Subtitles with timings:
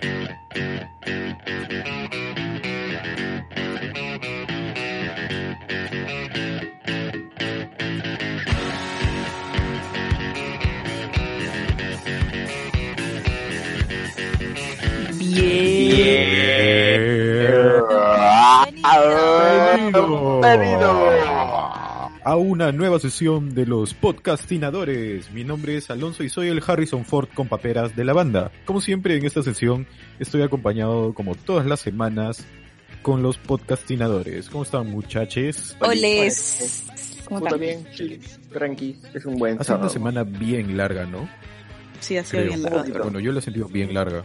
[0.00, 0.28] Yeah.
[18.82, 20.40] Bienvenido.
[20.40, 21.37] Bienvenido.
[22.24, 25.30] A una nueva sesión de los podcastinadores.
[25.32, 28.50] Mi nombre es Alonso y soy el Harrison Ford con paperas de la banda.
[28.64, 29.86] Como siempre en esta sesión
[30.18, 32.44] estoy acompañado como todas las semanas
[33.02, 34.50] con los podcastinadores.
[34.50, 35.76] ¿Cómo están muchachos?
[35.80, 36.84] Oles.
[37.24, 37.60] ¿Cómo están?
[37.60, 37.86] bien,
[38.52, 39.84] tranqui, es un buen Ha sido sábado.
[39.84, 41.28] una semana bien larga, ¿no?
[42.00, 42.62] Sí, ha sido bien.
[42.62, 43.02] Poquito.
[43.02, 44.24] Bueno, yo la he sentido bien larga.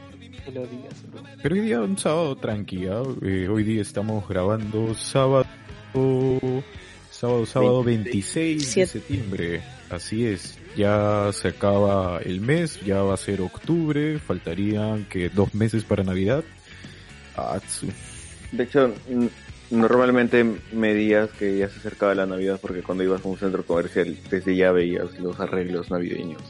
[1.41, 3.01] Pero hoy día un sábado tranquila.
[3.01, 5.45] hoy día estamos grabando sábado,
[7.23, 9.61] sábado, sábado 26 de septiembre.
[9.89, 10.57] Así es.
[10.75, 16.03] Ya se acaba el mes, ya va a ser octubre, faltarían que dos meses para
[16.03, 16.43] Navidad.
[17.37, 17.61] Ah.
[18.51, 18.93] De hecho,
[19.71, 20.43] normalmente
[20.73, 24.17] me días que ya se acercaba la Navidad porque cuando ibas a un centro comercial
[24.29, 26.41] desde ya veías los arreglos navideños.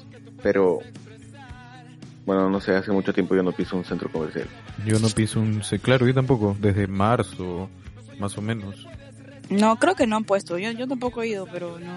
[0.42, 0.80] Pero,
[2.26, 4.48] bueno, no sé, hace mucho tiempo yo no piso un centro comercial.
[4.88, 5.62] yo no pienso un...
[5.84, 7.70] Claro, yo tampoco, desde marzo,
[8.18, 8.88] más o menos.
[9.60, 10.58] No, creo que no han puesto.
[10.58, 11.94] Yo, yo tampoco he ido, pero no,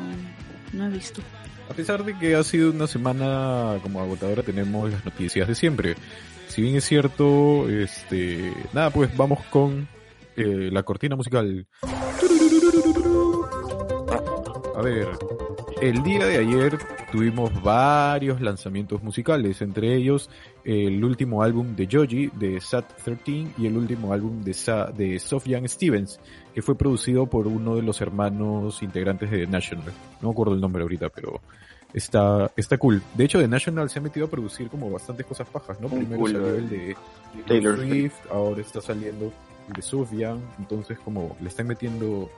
[0.73, 1.23] no he visto.
[1.69, 5.97] A pesar de que ha sido una semana como agotadora, tenemos las noticias de siempre.
[6.49, 9.89] Si bien es cierto, este, nada, pues vamos con
[10.37, 11.67] eh, la cortina musical.
[14.77, 15.09] A ver,
[15.81, 16.79] el día de ayer
[17.11, 20.31] tuvimos varios lanzamientos musicales, entre ellos
[20.65, 25.19] el último álbum de Joji de Sat 13 y el último álbum de, Sa de
[25.19, 26.21] Sofyan Stevens,
[26.57, 29.93] que fue producido por uno de los hermanos integrantes de The National.
[30.23, 31.43] No me acuerdo el nombre ahorita, pero
[31.93, 33.03] está, está cool.
[33.13, 35.89] De hecho, The National se ha metido a producir como bastantes cosas pajas, ¿no?
[35.91, 36.57] Muy Primero cool, salió eh.
[36.57, 36.97] el de
[37.47, 39.31] Taylor Swift, ahora está saliendo
[39.69, 42.31] el de Sufjan, entonces como le están metiendo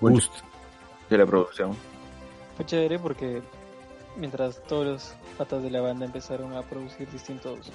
[0.00, 0.32] boost.
[1.08, 1.76] De la producción.
[2.56, 3.40] Fue chévere porque
[4.16, 7.70] mientras todos los patas de la banda empezaron a producir distintos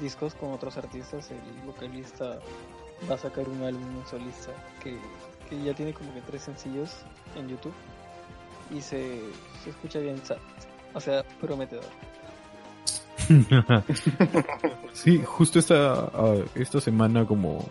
[0.00, 2.40] discos con otros artistas, el vocalista
[3.10, 4.98] va a sacar un álbum solista que,
[5.48, 6.90] que ya tiene como que tres sencillos
[7.36, 7.74] en YouTube
[8.70, 9.20] y se,
[9.62, 10.20] se escucha bien,
[10.94, 11.84] o sea, prometedor.
[14.92, 16.10] sí, justo esta,
[16.54, 17.68] esta semana como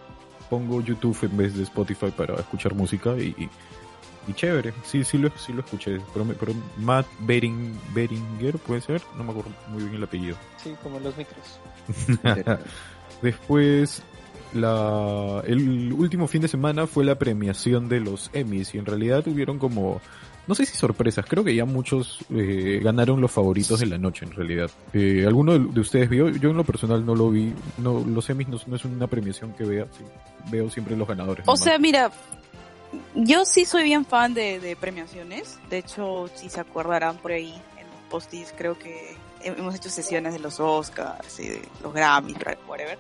[0.50, 3.50] pongo YouTube en vez de Spotify para escuchar música y, y,
[4.28, 9.02] y chévere, sí, sí lo, sí lo escuché, pero, pero Matt Bering, Beringer puede ser,
[9.18, 10.38] no me acuerdo muy bien el apellido.
[10.58, 11.60] Sí, como los micros.
[13.22, 14.04] Después,
[14.54, 19.24] la, el último fin de semana fue la premiación de los Emmys y en realidad
[19.24, 20.02] tuvieron como,
[20.48, 24.26] no sé si sorpresas, creo que ya muchos eh, ganaron los favoritos de la noche
[24.26, 24.70] en realidad.
[24.94, 26.30] Eh, ¿Alguno de, de ustedes vio?
[26.30, 29.54] Yo en lo personal no lo vi, no, los Emmys no, no es una premiación
[29.54, 30.04] que vea, sí,
[30.52, 31.44] veo siempre los ganadores.
[31.48, 31.64] O nomás.
[31.64, 32.12] sea, mira,
[33.16, 35.60] yo sí soy bien fan de, de premiaciones.
[35.70, 39.90] De hecho, si se acordarán por ahí en los postis, creo que he- hemos hecho
[39.90, 42.38] sesiones de los Oscars y de los Grammys,
[42.68, 42.98] whatever.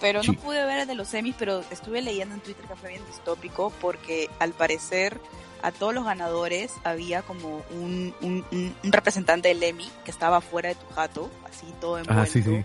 [0.00, 0.32] Pero Sí.
[0.32, 3.02] no pude ver el de los semis, pero estuve leyendo en Twitter que fue bien
[3.06, 5.20] distópico porque al parecer
[5.62, 10.40] a todos los ganadores había como un, un, un- un representante del Emmy que estaba
[10.40, 12.22] fuera de tu jato, así todo envuelto.
[12.22, 12.64] Ah, sí, sí.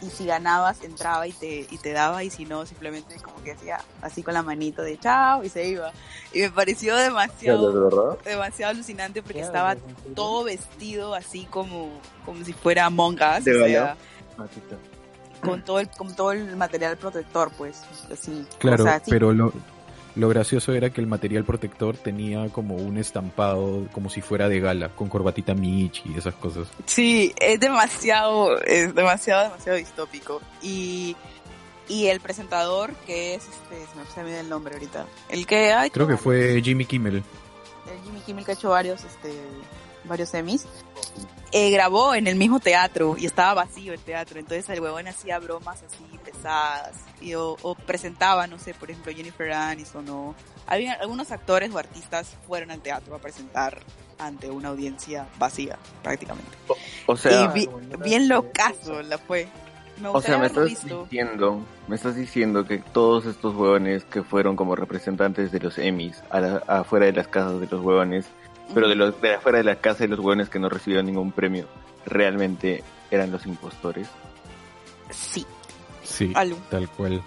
[0.00, 3.50] y si ganabas entraba y te y te daba y si no simplemente como que
[3.52, 5.90] hacía así con la manito de chao y se iba
[6.32, 9.76] y me pareció demasiado demasiado alucinante porque estaba
[10.14, 11.90] todo vestido así como
[12.24, 13.96] como si fuera Among Us De o sea,
[15.40, 17.82] con todo el con todo el material protector pues
[18.12, 19.52] así Claro, o sea, pero lo,
[20.18, 24.58] lo gracioso era que el material protector tenía como un estampado como si fuera de
[24.58, 26.66] gala, con corbatita Michi y esas cosas.
[26.86, 30.40] Sí, es demasiado, es demasiado, demasiado distópico.
[30.60, 31.14] Y,
[31.88, 33.76] y el presentador, que es este,
[34.12, 35.06] se me olvida el nombre ahorita.
[35.28, 37.16] El que hecho Creo que fue Jimmy Kimmel.
[37.16, 39.32] el Jimmy Kimmel que ha hecho varios, este,
[40.04, 40.66] varios semis.
[41.52, 45.38] Eh, grabó en el mismo teatro y estaba vacío el teatro, entonces el huevón hacía
[45.38, 50.34] bromas así pesadas y, o, o presentaba, no sé, por ejemplo Jennifer Aniston o
[50.66, 53.78] había algunos actores o artistas fueron al teatro a presentar
[54.18, 56.50] ante una audiencia vacía prácticamente.
[57.06, 57.68] O sea, y vi-
[58.04, 59.48] bien locazo la fue.
[60.00, 61.02] Me O sea, me estás visto.
[61.04, 66.22] diciendo, me estás diciendo que todos estos huevones que fueron como representantes de los Emmys
[66.30, 68.26] a la- afuera de las casas de los huevones,
[68.74, 71.32] pero de los de afuera de la casa de los huevones que no recibieron ningún
[71.32, 71.66] premio,
[72.06, 74.08] realmente eran los impostores.
[75.10, 75.46] Sí.
[76.02, 76.32] Sí,
[76.70, 77.22] tal cual.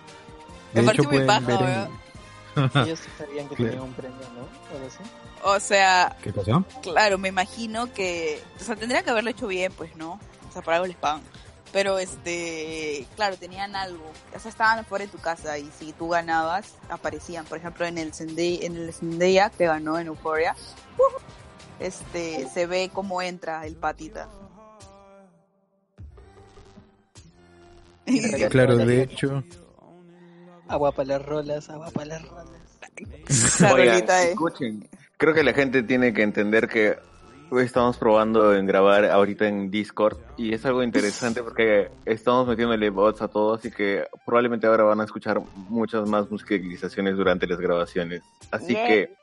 [0.74, 2.84] Me De parece hecho, muy pueden baja, ver en-.
[2.84, 3.72] Ellos sí sabían que Claro.
[3.72, 4.42] tenían un premio, ¿no?
[4.42, 4.98] O algo así.
[5.44, 6.64] O sea, ¿Qué cosa?
[6.82, 10.20] claro, me imagino que, o sea, tendría que haberlo hecho bien, pues, ¿no?
[10.50, 11.22] O sea, por algo les pagan.
[11.74, 14.04] Pero, este, claro, tenían algo.
[14.36, 17.46] O sea, estaban afuera de tu casa y si tú ganabas, aparecían.
[17.46, 20.56] Por ejemplo, en el Zendaya, en el Zendaya que ganó en Euphoria,
[20.98, 21.20] ¡uh!
[21.80, 24.28] este, se ve cómo entra el patita.
[28.50, 29.44] Claro, de hecho,
[30.68, 32.48] Agua para las rolas, agua para las rolas.
[33.28, 36.98] Esa Oigan, rolita de- escuchen, creo que la gente tiene que entender que
[37.60, 43.22] estamos probando en grabar ahorita en Discord y es algo interesante porque estamos metiéndole bots
[43.22, 48.22] a todos así que probablemente ahora van a escuchar muchas más musicalizaciones durante las grabaciones.
[48.52, 48.88] Así Yeah.
[48.88, 49.14] que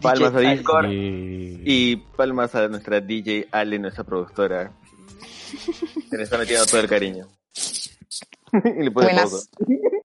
[0.00, 4.72] palmas a Discord y palmas a nuestra DJ Ale, nuestra productora.
[6.08, 7.28] Se le está metiendo todo el cariño.
[8.80, 9.48] y le.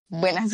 [0.09, 0.51] Buenas.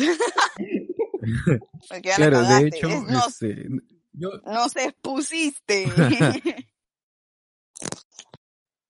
[1.90, 3.66] La claro, de hecho, Es- no, este,
[4.14, 5.86] yo, no se expusiste.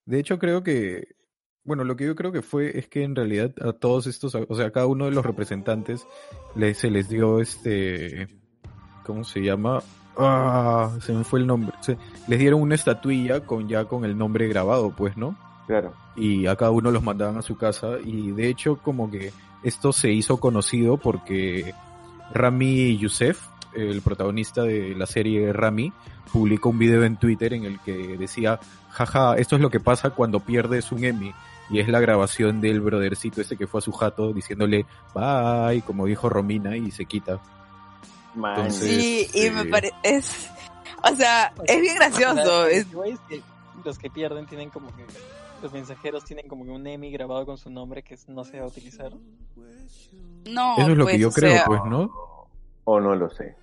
[0.07, 1.09] de hecho creo que,
[1.65, 4.55] bueno, lo que yo creo que fue es que en realidad a todos estos, o
[4.55, 6.07] sea, a cada uno de los representantes
[6.55, 8.29] le, se les dio este,
[9.05, 9.83] ¿cómo se llama?
[10.17, 11.75] Ah, se me fue el nombre.
[11.81, 11.99] Se-
[12.29, 15.37] les dieron una estatuilla con ya con el nombre grabado, pues, ¿no?
[15.67, 15.95] Claro.
[16.15, 19.33] y a cada uno los mandaban a su casa y de hecho como que
[19.63, 21.73] esto se hizo conocido porque
[22.35, 23.41] Rami Youssef,
[23.75, 25.93] el protagonista de la serie Rami,
[26.33, 28.59] publicó un video en Twitter en el que decía,
[28.91, 31.33] jaja, esto es lo que pasa cuando pierdes un Emmy.
[31.71, 34.85] Y es la grabación del brothercito este que fue a su jato diciéndole
[35.15, 37.41] bye, como dijo Romina, y se quita.
[38.35, 38.57] Man.
[38.57, 39.95] Entonces- sí, y me este- parece...
[40.03, 40.51] Es,
[41.03, 42.67] o sea, es bien gracioso.
[42.67, 42.87] Es,
[43.85, 45.05] los que pierden tienen como que.
[45.63, 48.65] Los mensajeros tienen como que un Emmy grabado con su nombre que no se va
[48.65, 49.13] a utilizar.
[50.47, 52.11] no, Eso es lo pues, que yo o creo, sea, pues, ¿no?
[52.85, 53.57] O no lo sé.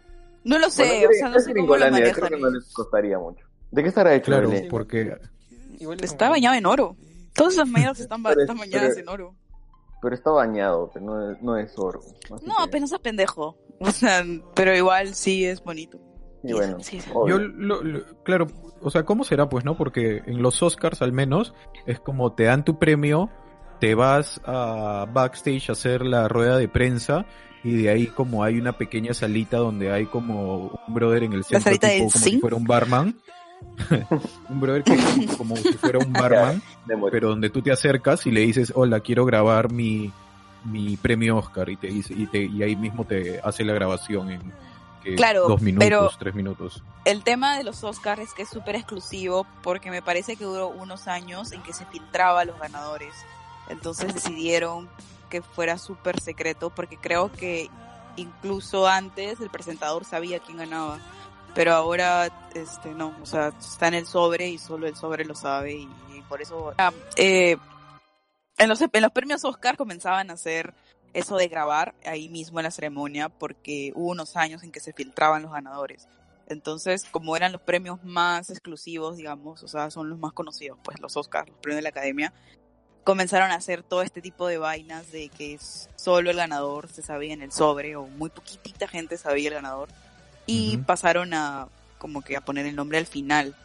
[0.43, 3.19] No lo sé, Bueno, o sea, no sé cómo lo creo que no les costaría
[3.19, 3.45] mucho.
[3.71, 4.25] ¿De qué estará hecho?
[4.25, 4.67] Claro, Belén?
[4.69, 5.15] porque
[6.01, 6.95] Está bañado en oro.
[7.33, 9.35] Todas esas medias están, ba- Pero- están bañadas pero- en oro.
[10.01, 12.01] Pero está bañado, pero no es, no es oro.
[12.33, 13.57] Así No, que- no seas pendejo.
[13.79, 14.23] O sea,
[14.53, 15.99] pero igual sí es bonito.
[16.43, 17.09] Y bueno, Sí, sí.
[17.27, 18.47] Yo, lo- lo- claro,
[18.81, 19.47] o sea, ¿cómo será?
[19.49, 19.75] Pues, ¿no?
[19.77, 21.53] Porque en los Oscars, al menos,
[21.85, 23.29] es como te dan tu premio,
[23.79, 27.25] te vas a backstage a hacer la rueda de prensa
[27.63, 31.43] y de ahí como hay una pequeña salita donde hay como un brother en el
[31.43, 33.15] centro, salita tipo, como si fuera un barman.
[34.49, 34.97] un brother que
[35.37, 36.61] como si fuera un barman,
[37.11, 40.11] pero donde tú te acercas y le dices, hola, quiero grabar mi,
[40.65, 44.31] mi premio Oscar y te dice, y te, y ahí mismo te hace la grabación
[44.31, 44.41] en
[45.03, 46.83] que Claro, dos minutos, pero- tres minutos.
[47.05, 50.67] El tema de los Oscars es que es súper exclusivo porque me parece que duró
[50.69, 53.13] unos años en que se filtraba a los ganadores.
[53.69, 54.87] Entonces decidieron
[55.31, 57.71] que fuera súper secreto porque creo que
[58.17, 60.99] incluso antes el presentador sabía quién ganaba.
[61.55, 65.33] Pero ahora, este, no, o sea, está en el sobre y solo el sobre lo
[65.33, 66.73] sabe y, y por eso...
[66.77, 67.57] Ah, eh,
[68.57, 70.73] en, los, en los premios Oscar comenzaban a hacer
[71.13, 74.93] eso de grabar ahí mismo en la ceremonia porque hubo unos años en que se
[74.93, 76.07] filtraban los ganadores.
[76.47, 80.99] Entonces, como eran los premios más exclusivos, digamos, o sea, son los más conocidos, pues
[80.99, 82.33] los Oscars, los premios de la Academia,
[83.03, 85.59] comenzaron a hacer todo este tipo de vainas de que
[85.95, 89.89] solo el ganador se sabía en el sobre o muy poquitita gente sabía el ganador
[90.45, 91.67] y pasaron a
[91.97, 93.55] como que a poner el nombre al final.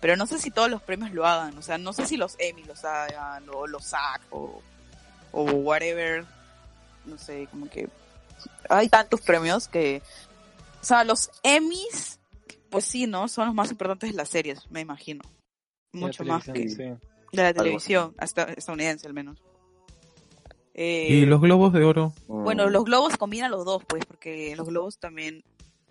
[0.00, 2.36] Pero no sé si todos los premios lo hagan, o sea, no sé si los
[2.38, 4.62] Emmy los hagan o los SAG o,
[5.32, 6.24] o whatever,
[7.06, 7.88] no sé, como que
[8.68, 10.02] hay tantos premios que,
[10.82, 12.18] o sea, los Emmys,
[12.70, 13.28] pues sí, ¿no?
[13.28, 15.22] Son los más importantes de las series, me imagino.
[15.92, 16.92] Mucho más que sí.
[17.36, 19.38] De la televisión, hasta estadounidense al menos.
[20.74, 22.12] Eh, Y los globos de oro.
[22.28, 25.42] Bueno, los globos combinan los dos, pues, porque los globos también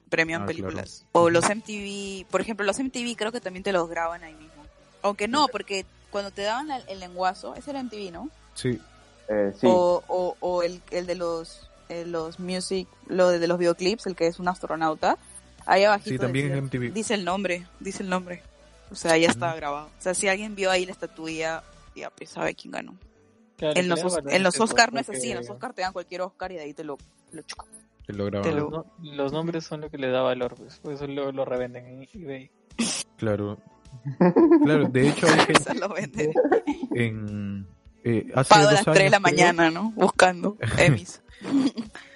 [0.10, 1.06] premian Ah, películas.
[1.12, 1.26] claro.
[1.26, 4.64] O los MTV, por ejemplo, los MTV creo que también te los graban ahí mismo.
[5.02, 8.30] Aunque no, porque cuando te daban la- el lenguazo, ese era MTV, ¿no?
[8.54, 8.80] Sí.
[9.28, 9.66] Eh, sí.
[9.68, 14.06] O, o, o el, el de los eh, los music, lo de, de los videoclips,
[14.08, 15.18] el que es un astronauta.
[15.68, 16.94] Ahí abajito Sí, también es MTV.
[16.94, 18.44] dice el nombre, dice el nombre.
[18.92, 19.40] O sea, ya Ujú.
[19.40, 19.88] grabado.
[19.88, 21.64] O sea, si alguien vio ahí la estatuilla,
[21.96, 22.96] ya pues sabe quién ganó.
[23.58, 26.22] Claro, En los, en los Oscar no es así, en los Oscar te dan cualquier
[26.22, 26.98] Oscar y de ahí te lo,
[27.32, 27.68] lo chucan.
[28.06, 28.50] Te lo graban.
[28.50, 30.78] Te Los, lo- no- los nombres son lo que le da valor, pues.
[30.80, 32.52] Por eso lo, lo revenden en eBay.
[33.18, 33.58] Claro.
[34.64, 36.32] Claro, de hecho hay gente lo venden.
[36.96, 37.66] en,
[38.04, 39.92] Eh, hace Pago a las 3 de la creo, mañana, ¿no?
[39.96, 41.22] Buscando Emmys.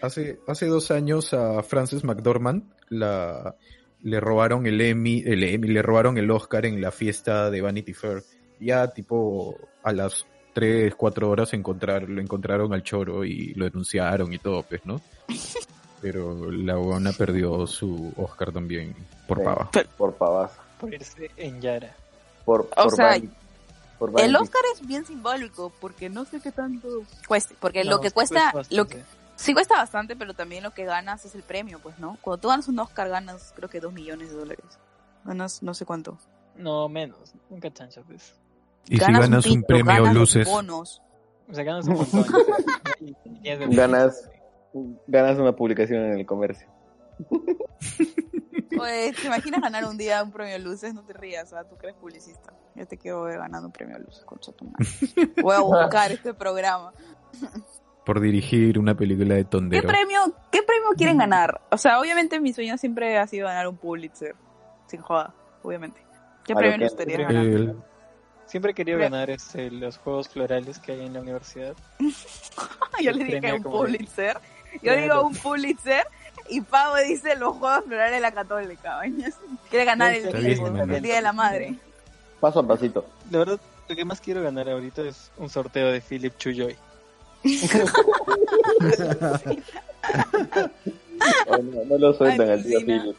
[0.02, 3.56] Hace, hace dos años a Frances McDormand la,
[4.04, 7.94] le robaron el Emmy, el Emmy, le robaron el Oscar en la fiesta de Vanity
[7.94, 8.24] Fair.
[8.60, 14.34] Ya tipo a las 3, 4 horas encontrar, lo encontraron al choro y lo denunciaron
[14.34, 15.00] y todo, pues, ¿no?
[16.02, 18.96] Pero la buena perdió su Oscar también
[19.28, 19.44] por Sí.
[19.44, 19.70] pava.
[19.98, 20.52] Por pavas.
[20.80, 21.94] Por irse en Yara.
[22.46, 23.30] Por, O por sea, Vanity-
[23.98, 24.34] por El.
[24.38, 26.88] Oscar es bien simbólico porque no sé qué tanto
[27.28, 27.54] cueste.
[27.60, 29.19] Porque No, lo que cuesta, cuesta lo que, bastante.
[29.40, 32.18] Sí cuesta bastante, pero también lo que ganas es el premio, pues, ¿no?
[32.22, 34.66] Cuando tú ganas un Oscar ganas creo que 2 millones de dólares.
[35.24, 36.18] Ganas no sé cuánto.
[36.56, 37.34] No, menos.
[37.50, 38.36] Nunca chancho, pues.
[38.88, 41.02] Y si ganas un pito, premio ganas los luces, bonos.
[41.50, 42.26] O sea, ganas un montón.
[43.72, 44.30] Ganas-
[45.08, 46.68] Ganas una publicación en el comercio.
[48.76, 50.94] Pues, ¿te imaginas ganar un día un premio luces?
[50.94, 52.54] No te rías, sea, tú crees publicista.
[52.76, 54.86] Yo te quiero ver ganando un premio luces, concha tu madre.
[55.42, 56.94] Voy a buscar este programa.
[58.10, 59.88] Por dirigir una película de ¿Qué tondero.
[59.88, 61.62] premio, ¿Qué premio quieren ganar?
[61.70, 64.34] O sea, obviamente mi sueño siempre ha sido ganar un Pulitzer.
[64.88, 66.02] Sin joda, obviamente.
[66.44, 67.46] ¿Qué premio les gustaría ganar?
[67.46, 67.76] El-
[68.48, 71.76] Siempre he querido Pre- ganar este, los juegos florales que hay en la universidad.
[73.00, 74.38] Yo le dije un Pulitzer.
[74.74, 75.02] Yo Claro.
[75.02, 76.04] digo un Pulitzer
[76.50, 79.02] y Pavo dice los Juegos Florales de la Católica.
[79.70, 81.02] Quiere ganar el, bien, el.
[81.04, 81.76] Día de la Madre.
[82.40, 83.06] Paso a pasito.
[83.30, 86.76] La verdad, lo que más quiero ganar ahorita es un sorteo de Philip Chuyoy.
[91.48, 92.80] Oh, no, no lo sueltan al tío.
[92.80, 93.16] Philip.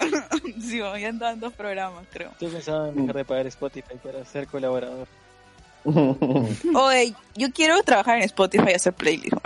[0.60, 2.30] Sí, ya andan dos programas, creo.
[2.32, 5.06] Estoy pensando en dejar de pagar Spotify para ser colaborador.
[5.84, 9.38] Oye, yo quiero trabajar en Spotify y hacer playlists.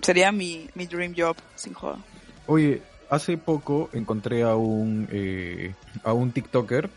[0.00, 1.98] Sería mi, mi dream job, sin joda.
[2.46, 6.90] Oye, hace poco encontré a un eh, a un TikToker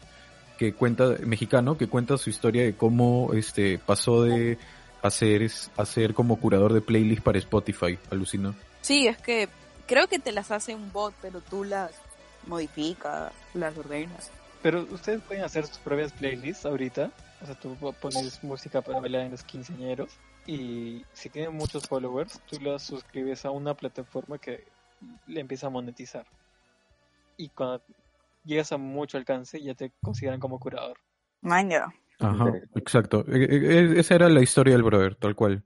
[0.58, 4.58] que cuenta mexicano que cuenta su historia de cómo este pasó de
[5.08, 8.54] hacer es- hacer como curador de playlist para Spotify, alucinó.
[8.82, 9.50] Sí, es que
[9.88, 11.92] creo que te las hace un bot, pero tú las
[12.46, 14.32] modificas, las ordenas.
[14.62, 17.12] Pero ustedes pueden hacer sus propias playlists ahorita.
[17.42, 20.10] O sea, tú pones música para bailar en los quinceañeros.
[20.48, 24.64] Y si tienen muchos followers, tú las suscribes a una plataforma que
[25.28, 26.26] le empieza a monetizar.
[27.36, 27.84] Y cuando
[28.44, 30.98] llegas a mucho alcance, ya te consideran como curador.
[31.42, 31.94] Man, ya.
[32.20, 33.26] Ajá, exacto.
[33.28, 35.64] E- e- Esa era la historia del brother, tal cual.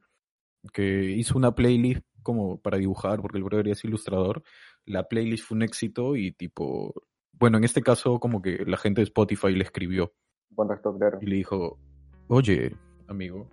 [0.73, 4.43] Que hizo una playlist como para dibujar, porque el brother es ilustrador.
[4.85, 6.93] La playlist fue un éxito y tipo,
[7.33, 10.13] bueno, en este caso como que la gente de Spotify le escribió
[10.55, 11.17] Contacto claro.
[11.21, 11.79] y le dijo,
[12.27, 12.75] oye,
[13.07, 13.47] amigo,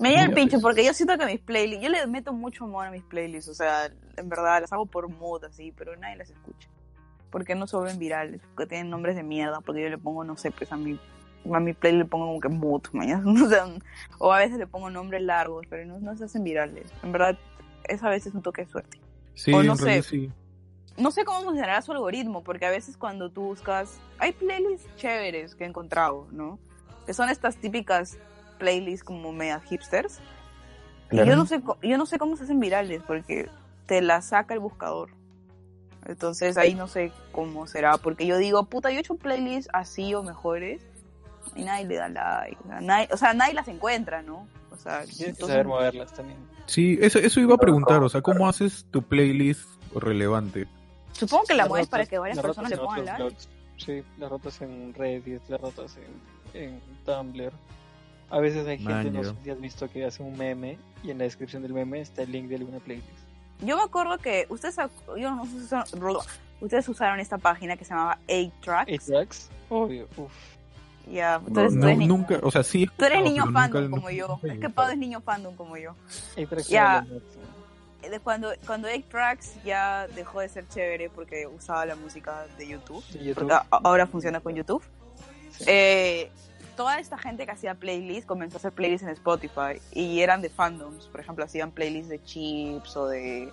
[0.00, 0.60] Me llega el pues.
[0.60, 3.54] porque yo siento que mis playlists, yo le meto mucho amor a mis playlists, o
[3.54, 3.86] sea,
[4.16, 6.68] en verdad las hago por mood así, pero nadie las escucha.
[7.30, 10.36] Porque no se vuelven virales, porque tienen nombres de mierda, porque yo le pongo, no
[10.36, 10.98] sé, pues a mi,
[11.52, 13.66] a mi playlist le pongo como que mood, mañana, o, sea,
[14.18, 16.90] o a veces le pongo nombres largos, pero no, no se hacen virales.
[17.02, 17.36] En verdad,
[17.88, 19.00] es a veces un toque de suerte.
[19.34, 20.02] sí, O no sé.
[20.02, 20.30] sí.
[20.96, 25.56] No sé cómo funcionará su algoritmo, porque a veces cuando tú buscas, hay playlists chéveres
[25.56, 26.58] que he encontrado, ¿no?
[27.04, 28.16] Que son estas típicas
[28.58, 30.20] playlists como media hipsters.
[31.06, 31.30] Y Claro.
[31.30, 33.48] yo no sé, yo no sé cómo se hacen virales, porque
[33.86, 35.10] te la saca el buscador.
[36.06, 40.14] Entonces ahí no sé cómo será, porque yo digo, puta, yo he hecho playlists así
[40.14, 40.80] o mejores,
[41.56, 42.56] y nadie le da like.
[42.64, 44.46] O sea, nadie, o sea, nadie las encuentra, ¿no?
[44.70, 46.38] O sea, Tienes que saber moverlas también.
[46.66, 50.66] Sí, eso, eso iba a preguntar, o sea, ¿cómo haces tu playlist relevante?
[51.12, 53.22] supongo que la mueves rotas- para que varias personas le pongan like.
[53.22, 53.48] blogs.
[53.76, 55.96] Sí, las rotas en Reddit, las rotas
[56.54, 57.52] en, en Tumblr.
[58.30, 59.24] A veces hay gente, no Maño.
[59.24, 62.22] sé si has visto que hace un meme y en la descripción del meme está
[62.22, 63.08] el link de alguna playlist.
[63.60, 64.76] Yo me acuerdo que ustedes,
[65.16, 66.16] yo no sé si usaron,
[66.60, 68.90] ustedes usaron esta página que se llamaba 8 Tracks.
[68.90, 69.50] ¿Eight tracks?
[69.68, 70.32] Obvio, uff.
[71.10, 72.88] Ya, No, tú no, eres, ni- nunca, o sea, sí.
[72.96, 74.40] tú eres no, niño fandom nunca- como yo.
[74.42, 75.94] Es que Pau es niño fandom como yo.
[76.68, 77.06] Ya.
[78.02, 82.46] Eh, de Cuando, cuando 8 Tracks ya dejó de ser chévere porque usaba la música
[82.58, 83.50] de YouTube, De YouTube.
[83.70, 84.82] ahora funciona con YouTube,
[85.52, 85.64] Sí.
[85.66, 86.30] eh,
[86.76, 90.50] toda esta gente que hacía playlists comenzó a hacer playlists en Spotify y eran de
[90.50, 91.06] fandoms.
[91.06, 93.50] Por ejemplo, hacían playlists de chips o de.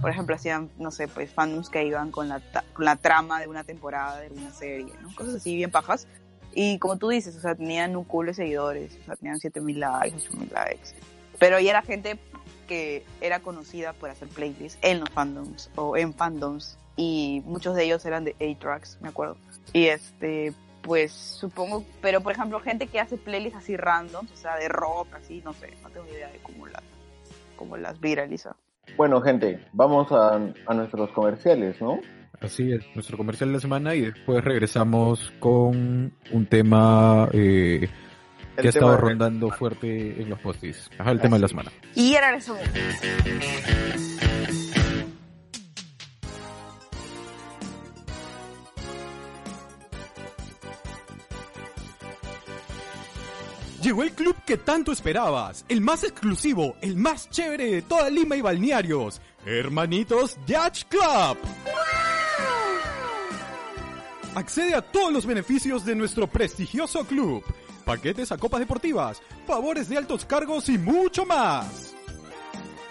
[0.00, 2.40] Por ejemplo, hacían, no sé, pues fandoms que iban con la,
[2.74, 5.14] con la trama de una temporada, de una serie, ¿no?
[5.16, 6.06] Cosas así bien pajas.
[6.52, 9.80] Y como tú dices, o sea, tenían un culo de seguidores, o sea, tenían 7000
[9.80, 10.90] likes, 8000 likes.
[11.38, 12.18] Pero ya era gente
[12.66, 16.78] que era conocida por hacer playlists en los fandoms o en fandoms.
[16.96, 19.36] Y muchos de ellos eran de A-Tracks, me acuerdo.
[19.72, 20.52] Y este,
[20.82, 25.08] pues supongo, pero por ejemplo, gente que hace playlists así random, o sea, de rock,
[25.14, 26.82] así, no sé, no tengo idea de cómo las,
[27.56, 28.56] cómo las viraliza.
[28.96, 32.00] Bueno, gente, vamos a, a nuestros comerciales, ¿no?
[32.40, 37.86] Así es, nuestro comercial de la semana y después regresamos con un tema eh,
[38.56, 40.90] que ha estado rondando fuerte en los postis.
[40.98, 41.70] Ajá, el tema de la semana.
[41.94, 42.56] Y era eso.
[53.82, 58.36] Llegó el club que tanto esperabas, el más exclusivo, el más chévere de toda Lima
[58.36, 61.38] y balnearios, Hermanitos Yacht Club.
[64.34, 67.42] Accede a todos los beneficios de nuestro prestigioso club,
[67.84, 71.94] paquetes a copas deportivas, favores de altos cargos y mucho más.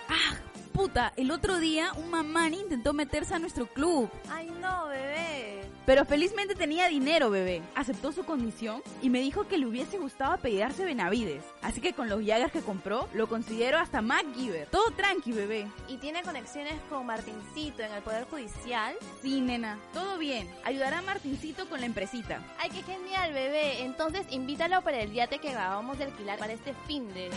[0.10, 0.36] Ah,
[0.74, 4.10] puta, el otro día un mamán intentó meterse a nuestro club.
[4.30, 5.59] Ay, no, bebé.
[5.90, 7.64] Pero felizmente tenía dinero, bebé.
[7.74, 11.44] Aceptó su condición y me dijo que le hubiese gustado apellidarse Benavides.
[11.64, 14.68] Así que con los Jaggers que compró, lo considero hasta MacGyver.
[14.68, 15.66] Todo tranqui, bebé.
[15.88, 18.94] ¿Y tiene conexiones con Martincito en el Poder Judicial?
[19.24, 19.80] Sí, nena.
[19.92, 20.48] Todo bien.
[20.64, 22.40] Ayudará a Martincito con la empresita.
[22.60, 23.82] Ay, qué genial, bebé.
[23.82, 27.32] Entonces invítalo para el yate que acabamos de alquilar para este fin de...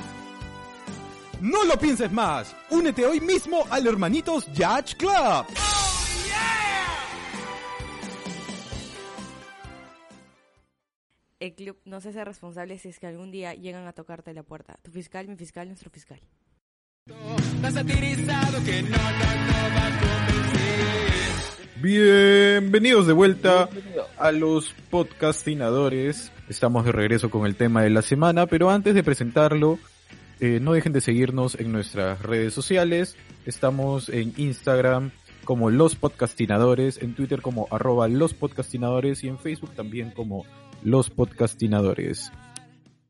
[1.40, 2.54] No lo pienses más.
[2.68, 5.46] Únete hoy mismo al Hermanitos Yacht Club.
[11.42, 14.44] El club no se hace responsable si es que algún día llegan a tocarte la
[14.44, 14.78] puerta.
[14.82, 16.20] Tu fiscal, mi fiscal, nuestro fiscal.
[21.82, 23.68] Bienvenidos de vuelta
[24.18, 26.30] a los podcastinadores.
[26.48, 29.80] Estamos de regreso con el tema de la semana, pero antes de presentarlo,
[30.38, 33.16] eh, no dejen de seguirnos en nuestras redes sociales.
[33.46, 35.10] Estamos en Instagram
[35.44, 40.44] como Los Podcastinadores, en Twitter como arroba Los Podcastinadores y en Facebook también como
[40.82, 42.32] Los Podcastinadores.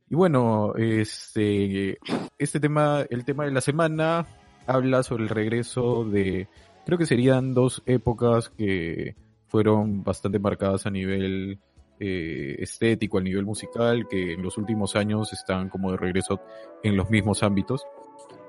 [0.09, 1.99] Y bueno, este,
[2.39, 4.27] este tema, el tema de la semana
[4.67, 6.49] habla sobre el regreso de,
[6.85, 9.17] creo que serían dos épocas que
[9.49, 11.59] fueron bastante marcadas a nivel
[12.01, 16.41] eh, estético, a nivel musical, que en los últimos años están como de regreso
[16.83, 17.87] en los mismos ámbitos.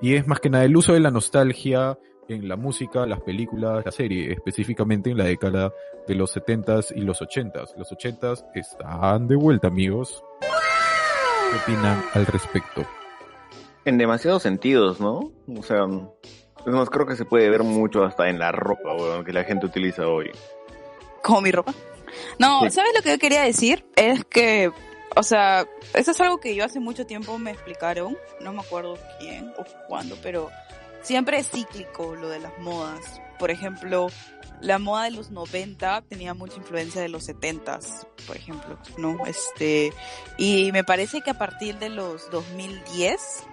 [0.02, 3.84] Y es más que nada el uso de la nostalgia en la música, las películas,
[3.84, 5.72] la serie, específicamente en la década
[6.06, 7.76] de los 70s y los 80s.
[7.76, 10.22] Los 80s están de vuelta, amigos.
[10.40, 12.84] ¿Qué opinan al respecto?
[13.84, 15.30] En demasiados sentidos, ¿no?
[15.56, 15.84] O sea,
[16.66, 19.44] es más, creo que se puede ver mucho hasta en la ropa weón, que la
[19.44, 20.30] gente utiliza hoy.
[21.22, 21.72] Como mi ropa.
[22.38, 22.70] No, Sí.
[22.70, 23.84] ¿sabes lo que yo quería decir?
[23.96, 24.70] Es que,
[25.16, 28.96] o sea, eso es algo que yo hace mucho tiempo me explicaron, no me acuerdo
[29.20, 30.48] quién o cuándo, pero
[31.04, 33.20] siempre es cíclico lo de las modas.
[33.38, 34.08] Por ejemplo,
[34.60, 39.24] la moda de los 90 tenía mucha influencia de los 70s, por ejemplo, ¿no?
[39.26, 39.92] Este,
[40.38, 43.44] y me parece que a partir de los 2010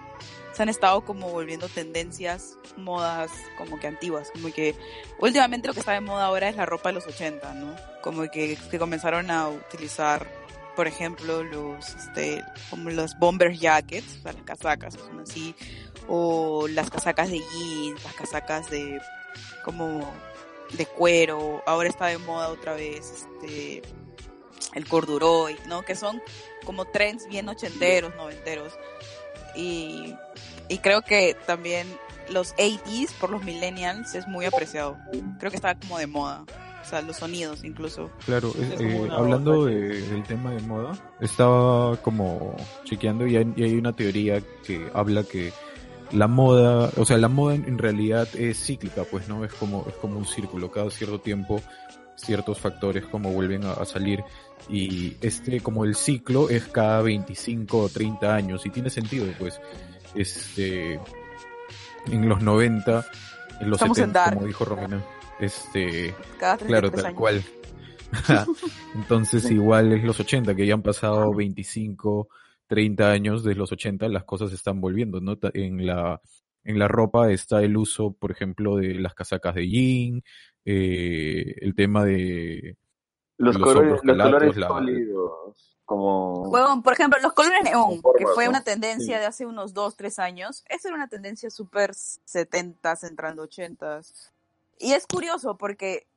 [0.52, 4.74] se han estado como volviendo tendencias, modas como que antiguas, como que
[5.18, 7.74] últimamente lo que está de moda ahora es la ropa de los 80, ¿no?
[8.02, 10.26] Como que, que comenzaron a utilizar,
[10.74, 15.54] por ejemplo, los, este, como los bomber jackets, las casacas, son así,
[16.08, 19.00] o las casacas de jeans, las casacas de,
[19.64, 20.10] como,
[20.72, 23.82] de cuero, ahora está de moda otra vez, este,
[24.74, 25.82] el corduroy, ¿no?
[25.82, 26.22] Que son
[26.64, 28.72] como trends bien ochenteros, noventeros.
[29.54, 30.14] Y,
[30.68, 31.86] y creo que también
[32.30, 34.96] los 80s por los millennials es muy apreciado.
[35.38, 36.44] Creo que está como de moda.
[36.82, 38.10] O sea, los sonidos incluso.
[38.26, 43.52] Claro, Es eh, eh, hablando de- del tema de moda, estaba como chequeando y hay,
[43.56, 45.52] y hay una teoría que habla que
[46.10, 49.86] la moda, o sea, la moda en, en realidad es cíclica, pues no es como
[49.88, 51.62] es como un círculo, cada cierto tiempo
[52.16, 54.22] ciertos factores como vuelven a, a salir
[54.68, 59.58] y este como el ciclo es cada 25 o 30 años y tiene sentido, pues
[60.14, 61.00] este
[62.06, 63.06] en los 90,
[63.60, 64.34] en los Estamos en 70, Dark.
[64.34, 65.02] como dijo Romina,
[65.42, 67.18] este Cada 33 Claro, tal años.
[67.18, 67.42] cual.
[68.94, 72.28] Entonces igual es los 80, que ya han pasado 25,
[72.66, 75.38] 30 años de los 80, las cosas están volviendo, ¿no?
[75.54, 76.20] En la,
[76.64, 80.22] en la ropa está el uso, por ejemplo, de las casacas de jean,
[80.64, 82.76] eh, el tema de...
[83.38, 86.42] Los, Los colores, los colores la- sólidos, como...
[86.50, 88.50] Huevón, por ejemplo, los colores neón, que fue ¿no?
[88.50, 89.20] una tendencia Sí.
[89.20, 90.62] de hace unos 2, 3 años.
[90.68, 94.30] Esa era una tendencia súper 70s, entrando 80s.
[94.82, 96.08] Y es curioso porque,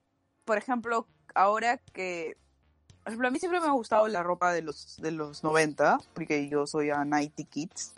[0.43, 2.35] por ejemplo, ahora que...
[3.03, 5.99] Por ejemplo, a mí siempre me ha gustado la ropa de los, de los 90,
[6.15, 7.93] porque yo soy a 90 Kids.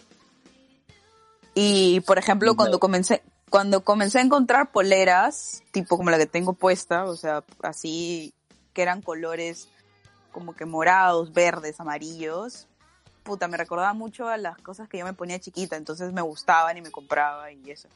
[1.54, 6.52] Y, por ejemplo, cuando comencé, cuando comencé a encontrar poleras, tipo como la que tengo
[6.52, 8.34] puesta, o sea, así,
[8.74, 9.70] que eran colores
[10.34, 12.68] como que morados, verdes, amarillos,
[13.24, 16.76] puta, me recordaba mucho a las cosas que yo me ponía chiquita, entonces me gustaban
[16.76, 17.88] y me compraba y eso.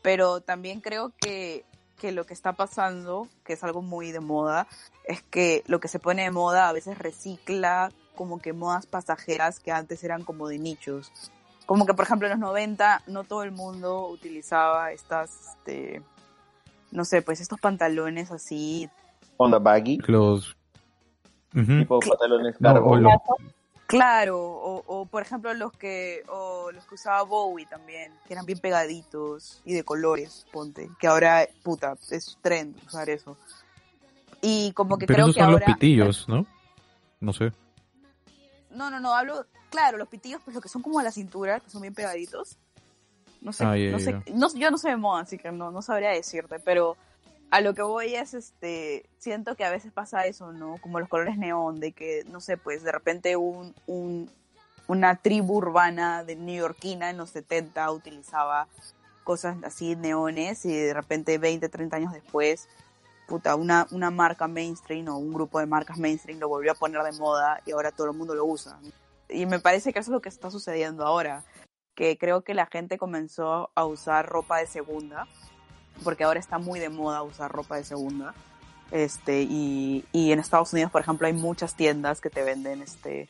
[0.00, 4.66] Pero también creo que, que lo que está pasando, que es algo muy de moda,
[5.04, 9.60] es que lo que se pone de moda a veces recicla como que modas pasajeras
[9.60, 11.10] que antes eran como de nichos.
[11.66, 16.02] Como que, por ejemplo, en los 90 no todo el mundo utilizaba estas, este,
[16.90, 18.88] no sé, pues estos pantalones así.
[19.36, 20.56] Onda baggy, Los...
[21.54, 21.78] Ujú.
[21.78, 22.96] tipo pantalones No, o
[23.86, 28.46] Claro, o, o, por ejemplo los que, o los que usaba Bowie también, que eran
[28.46, 33.36] bien pegaditos y de colores, ponte, que ahora, puta, es trend usar eso.
[34.40, 35.66] Y como que Pero creo esos que son ahora...
[35.66, 36.46] los pitillos, ¿no?
[37.20, 37.52] No sé.
[38.70, 41.60] No, no, no, hablo, claro, los pitillos, pues lo que son como a la cintura,
[41.60, 42.56] que son bien pegaditos.
[43.42, 45.82] No sé, Ah, no sé, no- yo no sé de moda, así que no, no
[45.82, 46.96] sabría decirte, pero
[47.54, 50.76] a lo que voy es, este, siento que a veces pasa eso, ¿no?
[50.80, 54.28] Como los colores neón, de que, no sé, pues de repente un, un,
[54.88, 58.66] una tribu urbana de neoyorquina en los 70 utilizaba
[59.22, 62.68] cosas así neones y de repente 20, 30 años después,
[63.28, 67.04] puta, una, una marca mainstream o un grupo de marcas mainstream lo volvió a poner
[67.04, 68.80] de moda y ahora todo el mundo lo usa.
[69.28, 71.44] Y me parece que eso es lo que está sucediendo ahora,
[71.94, 75.28] que creo que la gente comenzó a usar ropa de segunda,
[76.02, 78.34] porque ahora está muy de moda usar ropa de segunda.
[78.90, 83.28] Este, y, y en Estados Unidos, por ejemplo, hay muchas tiendas que te venden este,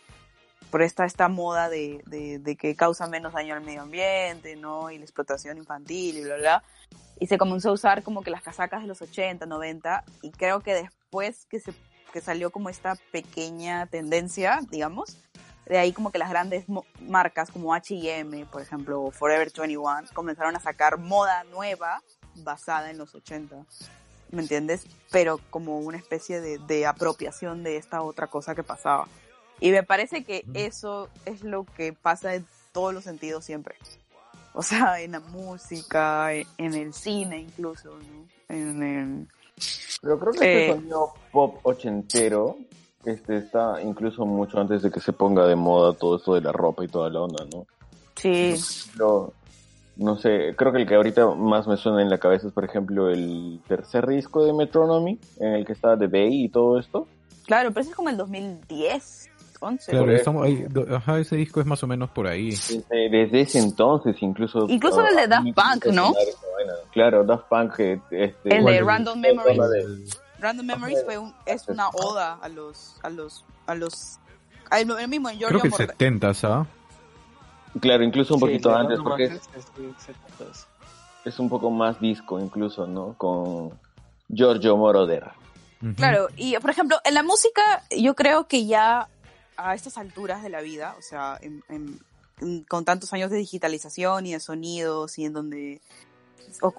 [0.70, 4.90] por esta, esta moda de, de, de que causa menos daño al medio ambiente, ¿no?
[4.90, 6.62] Y la explotación infantil y bla, bla.
[7.20, 10.60] Y se comenzó a usar como que las casacas de los 80, 90, y creo
[10.60, 11.72] que después que, se,
[12.12, 15.16] que salió como esta pequeña tendencia, digamos,
[15.66, 16.66] de ahí como que las grandes
[17.00, 22.02] marcas como H&M, por ejemplo, Forever 21, comenzaron a sacar moda nueva
[22.36, 23.56] basada en los 80,
[24.30, 24.86] ¿me entiendes?
[25.10, 29.06] Pero como una especie de, de apropiación de esta otra cosa que pasaba.
[29.60, 33.76] Y me parece que eso es lo que pasa en todos los sentidos siempre.
[34.52, 38.26] O sea, en la música, en, en el cine incluso, ¿no?
[38.48, 39.28] En el...
[40.02, 40.74] Pero creo que este Eh.
[40.74, 42.58] sonido pop ochentero
[43.04, 46.52] este está incluso mucho antes de que se ponga de moda todo esto de la
[46.52, 47.66] ropa y toda la onda, ¿no?
[48.16, 48.54] Sí,
[48.92, 49.32] Pero,
[49.96, 52.64] no sé, creo que el que ahorita más me suena en la cabeza es, por
[52.64, 57.06] ejemplo, el tercer disco de Metronomy, en el que está The Bay y todo esto.
[57.46, 59.30] claro, pero eso es como el 2010,
[59.60, 59.90] 11.
[59.92, 62.50] Claro, estamos ahí, ajá, ese disco es más o menos por ahí.
[62.50, 64.66] Desde, desde ese entonces, incluso.
[64.68, 66.12] Incluso el de Daft Punk, ¿no?
[66.92, 67.78] Claro, Daft Punk.
[67.80, 68.80] eh, Este, El ¿Cuál de?
[68.82, 69.56] Random Memories.
[69.70, 74.18] de- Random Memories fue un, es una oda a los, a los, a los,
[74.70, 75.90] a el, el mismo en Creo que Moroder.
[75.92, 76.66] 70, ¿ah?
[77.80, 79.40] Claro, incluso un Sí, poquito antes, porque es,
[81.24, 83.14] es un poco más disco, incluso, ¿no?
[83.18, 83.72] Con
[84.28, 85.24] Giorgio Moroder.
[85.96, 87.60] Claro, y por ejemplo, en la música
[87.90, 89.08] yo creo que ya
[89.56, 92.00] a estas alturas de la vida, o sea, en- en-
[92.40, 95.80] en- con tantos años de digitalización y de sonidos y en donde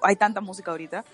[0.02, 1.04] hay tanta música ahorita,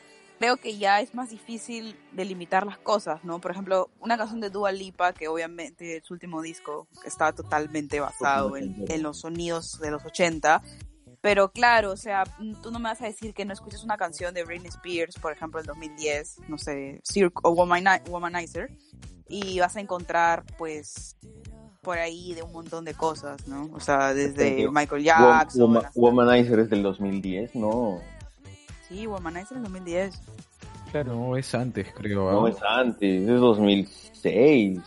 [0.43, 3.41] creo que ya es más difícil delimitar las cosas, ¿no?
[3.41, 8.57] Por ejemplo, una canción de Dua Lipa, que obviamente su último disco estaba totalmente basado
[8.57, 10.61] en, en los sonidos de los 80,
[11.21, 12.25] pero claro, o sea,
[12.61, 15.31] tú no me vas a decir que no escuches una canción de Britney Spears, por
[15.33, 18.69] ejemplo, del 2010, no sé, Cirque o Womani- Womanizer,
[19.29, 21.17] y vas a encontrar, pues,
[21.83, 23.71] por ahí de un montón de cosas, ¿no?
[23.73, 25.61] O sea, desde Michael Jackson.
[25.73, 28.01] Wom- Womanizer es del 2010, ¿no?
[28.93, 30.21] Sí, Womanizer del 2010.
[30.91, 31.15] Claro.
[31.15, 32.29] No, es antes, creo.
[32.29, 32.33] ¿ah?
[32.33, 34.81] No, es antes, es 2006.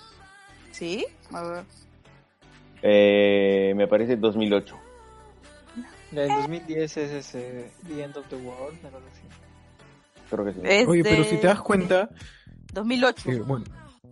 [0.72, 1.06] ¿Sí?
[1.32, 1.64] A ver.
[2.84, 4.78] Eh, me parece 2008.
[6.12, 9.22] La del 2010 es ese The End of the World, algo así.
[10.30, 10.60] Creo que sí.
[10.64, 12.10] Es Oye, pero si te das cuenta,
[12.74, 13.32] 2008.
[13.32, 13.66] eh, bueno,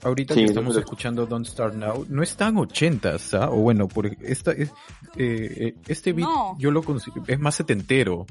[0.03, 3.49] ahorita Sí, que estamos escuchando Don't Start Now, no es tan 80s, ¿ah?
[3.51, 4.69] O bueno, por esta, es,
[5.17, 6.55] eh, eh, este beat No.
[6.57, 8.25] yo lo considero, es más setentero.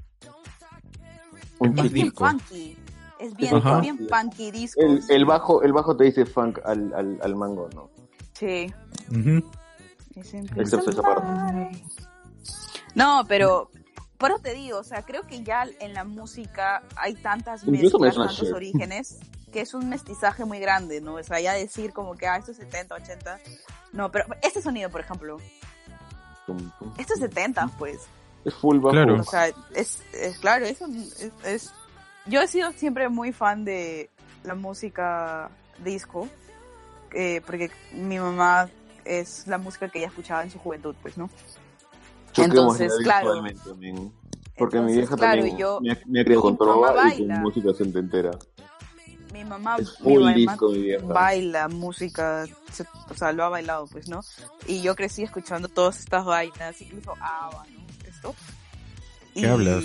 [1.62, 2.26] Un es más bien disco.
[2.28, 2.78] funky.
[3.18, 3.76] Es bien, Ajá.
[3.76, 4.80] es bien funky disco.
[4.80, 7.90] El, el bajo, el bajo te dice funk al, al, al mango, ¿no?
[8.34, 8.72] Sí.
[10.16, 11.82] Es en- Excepto esa parte.
[12.94, 13.70] No, pero
[14.18, 18.14] por eso te digo, o sea, creo que ya en la música hay tantas mezclas,
[18.14, 18.54] tantos Cher.
[18.54, 19.18] orígenes,
[19.52, 21.14] que es un mestizaje muy grande, ¿no?
[21.14, 23.38] O sea, ya decir como que, ah, esto es 70, 80.
[23.92, 25.38] No, pero este sonido, por ejemplo,
[26.46, 26.92] Tum, tum.
[26.98, 28.00] esto es 70, pues.
[28.44, 28.92] Es full bajo.
[28.92, 29.20] Claro.
[29.20, 31.72] O sea, es, es claro, eso es, es-
[32.26, 34.10] Yo he sido siempre muy fan de
[34.44, 35.50] la música
[35.84, 36.28] disco,
[37.12, 38.68] eh, porque mi mamá
[39.04, 41.28] es la música que ella escuchaba en su juventud, pues, ¿no?
[42.32, 43.42] Choquemos Entonces, claro.
[43.42, 44.12] men.
[44.56, 46.92] Porque mi Entonces, vieja claro, también yo- me, me ha criado con mi mamá trova
[46.92, 47.34] y baila.
[47.34, 48.30] con música setentera.
[49.32, 51.06] Mi mamá, Es mi mamá disco, mi vieja.
[51.06, 54.20] baila música, se- o sea, lo ha bailado, pues, ¿no?
[54.66, 57.81] Y yo crecí escuchando todas estas vainas, incluso ABBA, ¿no?
[58.22, 58.34] Esto.
[59.34, 59.84] ¿Qué hablas?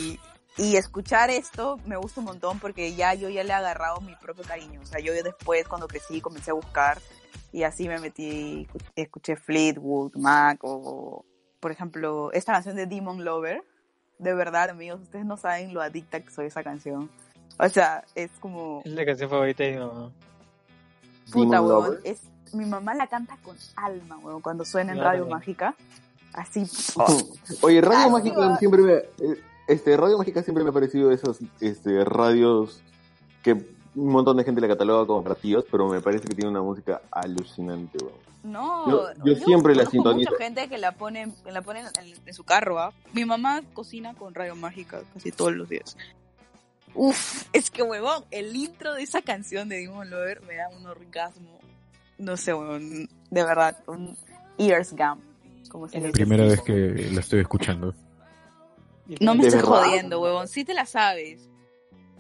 [0.58, 4.16] Y escuchar esto me gusta un montón porque ya yo ya le he agarrado mi
[4.16, 4.82] propio cariño.
[4.82, 7.00] O sea, yo después cuando crecí comencé a buscar
[7.52, 11.24] y así me metí, escuché Fleetwood Mac o,
[11.60, 13.64] por ejemplo, esta canción de Demon Lover.
[14.18, 17.10] De verdad, amigos, ustedes no saben lo adicta que soy a esa canción.
[17.60, 18.82] O sea, es como...
[18.84, 20.12] Es la canción favorita de mi mamá.
[21.32, 22.00] Puta, weón.
[22.04, 22.22] Es,
[22.54, 25.28] mi mamá la canta con alma, weón, cuando suena en Radio.
[25.28, 25.76] Mágica.
[26.34, 26.64] Así.
[27.62, 31.40] Oye, Radio Ah, Mágica siempre me, eh, este, Radio Mágica siempre me ha parecido esos,
[31.60, 32.82] este, radios
[33.44, 33.54] que
[33.96, 37.02] un montón de gente le cataloga como ratillos, pero me parece que tiene una música
[37.12, 38.28] alucinante, weón.
[38.44, 40.30] No, Yo- yo siempre la sintonizo.
[40.32, 41.88] mucha gente que la pone, que la pone en,
[42.26, 42.94] en su carro, ¿ah?
[43.14, 45.98] Mi mamá cocina con Radio Mágica casi todos los días.
[46.94, 50.86] Uf, es que huevón, el intro de esa canción de Demon Lover me da un
[50.86, 51.60] orgasmo.
[52.18, 54.16] No sé, huevón, de verdad, un
[54.58, 55.20] ears gum,
[55.70, 56.00] como se.
[56.12, 57.94] Primera vez que la estoy escuchando.
[59.22, 59.84] No me ¿De estés verdad?
[59.84, 61.50] jodiendo, huevón, sí te la sabes.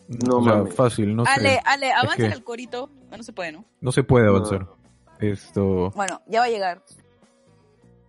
[0.07, 1.59] No o sea, fácil, no Ale, sé.
[1.65, 2.89] Ale, avanza que- el corito.
[3.11, 3.65] No, no se puede, ¿no?
[3.81, 4.31] No se puede No.
[4.37, 4.67] avanzar.
[5.19, 6.83] Esto, Bueno, ya va a llegar.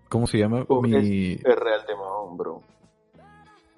[0.08, 0.64] ¿cómo se llama?
[0.68, 2.62] Oh, Mi, Es real tema, bro.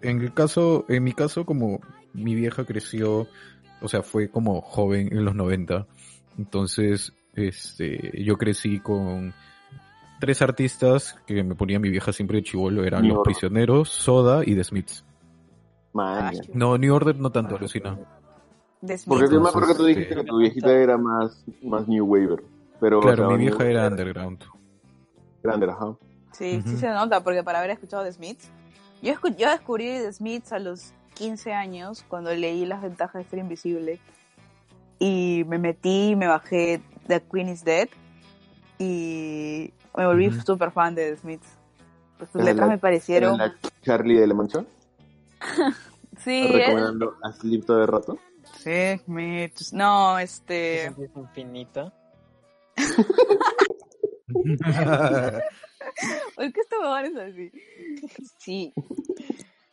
[0.03, 1.81] en el caso, en mi caso, como
[2.13, 3.27] mi vieja creció,
[3.81, 5.87] o sea, fue como joven en los 90,
[6.39, 9.33] entonces, este, yo crecí con
[10.21, 13.33] tres artistas que me ponía mi vieja siempre de chivolo, eran New Los Order.
[13.33, 15.05] Prisioneros, Soda y The Smiths.
[15.93, 16.43] Man, ya.
[16.55, 17.95] No, New Order no tanto, alucina.
[17.95, 19.01] Smith.
[19.07, 22.43] Porque yo me acuerdo que tú dijiste que tu viejita era más, más New Waver.
[22.81, 24.45] Pero, Claro, o sea, mi vieja era underground.
[25.43, 25.97] Grande, ajá.
[26.33, 26.79] Sí, sí Ujú.
[26.79, 28.49] se nota, porque para haber escuchado The Smiths.
[29.03, 33.29] Yo, escu- yo descubrí The Smiths a los 15 años, cuando leí las ventajas de
[33.31, 33.99] ser invisible.
[34.99, 37.89] Y me metí, me bajé The Queen is Dead.
[38.79, 40.41] Y me volví Ujú.
[40.43, 41.49] súper fan de The Smiths.
[42.19, 43.35] Pues sus letras la- me parecieron...
[43.37, 44.67] Era la Charlie de la mansión.
[46.25, 48.19] Sí, es- recomendando a Sleep todo el rato.
[48.59, 49.73] sí, Smiths.
[49.73, 50.87] No, este...
[50.89, 51.95] Es infinita.
[56.37, 57.53] ¿Por qué este huevón es así?
[58.39, 58.73] Sí.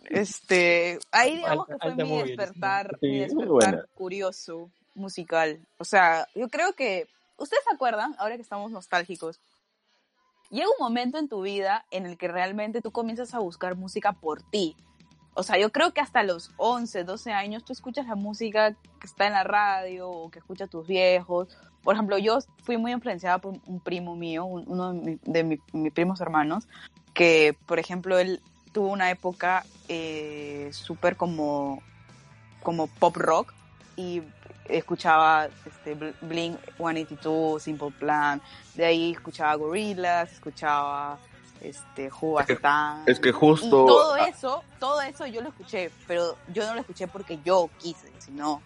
[0.05, 3.07] Este, ahí digamos que fue alta mi despertar, sí.
[3.07, 5.59] mi despertar curioso musical.
[5.79, 9.39] O sea, yo creo que, ¿ustedes se acuerdan, ahora que estamos nostálgicos?
[10.49, 14.13] Llega un momento en tu vida en el que realmente tú comienzas a buscar música
[14.13, 14.75] por ti.
[15.33, 19.05] O sea, yo creo que hasta los 11, 12 años tú escuchas la música que
[19.05, 21.49] está en la radio o que escucha tus viejos.
[21.83, 25.43] Por ejemplo, yo fui muy influenciada por un primo mío, un- uno de, mi- de
[25.43, 26.67] mi- mis primos hermanos,
[27.13, 31.81] que, por ejemplo, él tuvo una época eh, súper como,
[32.63, 33.53] como pop rock
[33.95, 34.21] y
[34.69, 38.41] escuchaba este, Bl- Blink 182, Simple Plan,
[38.75, 41.17] de ahí escuchaba Gorillaz, escuchaba
[41.61, 42.47] este, Who Es.
[43.07, 43.69] Es que Y justo.
[43.85, 47.69] todo ah, eso, todo eso yo lo escuché, pero yo no lo escuché porque yo
[47.79, 48.61] quise, sino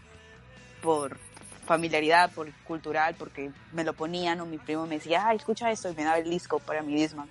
[0.81, 1.17] por
[1.65, 5.89] familiaridad, por cultural, porque me lo ponían o mi primo me decía, ay, escucha esto
[5.89, 7.29] y me daba el disco para mi Disman.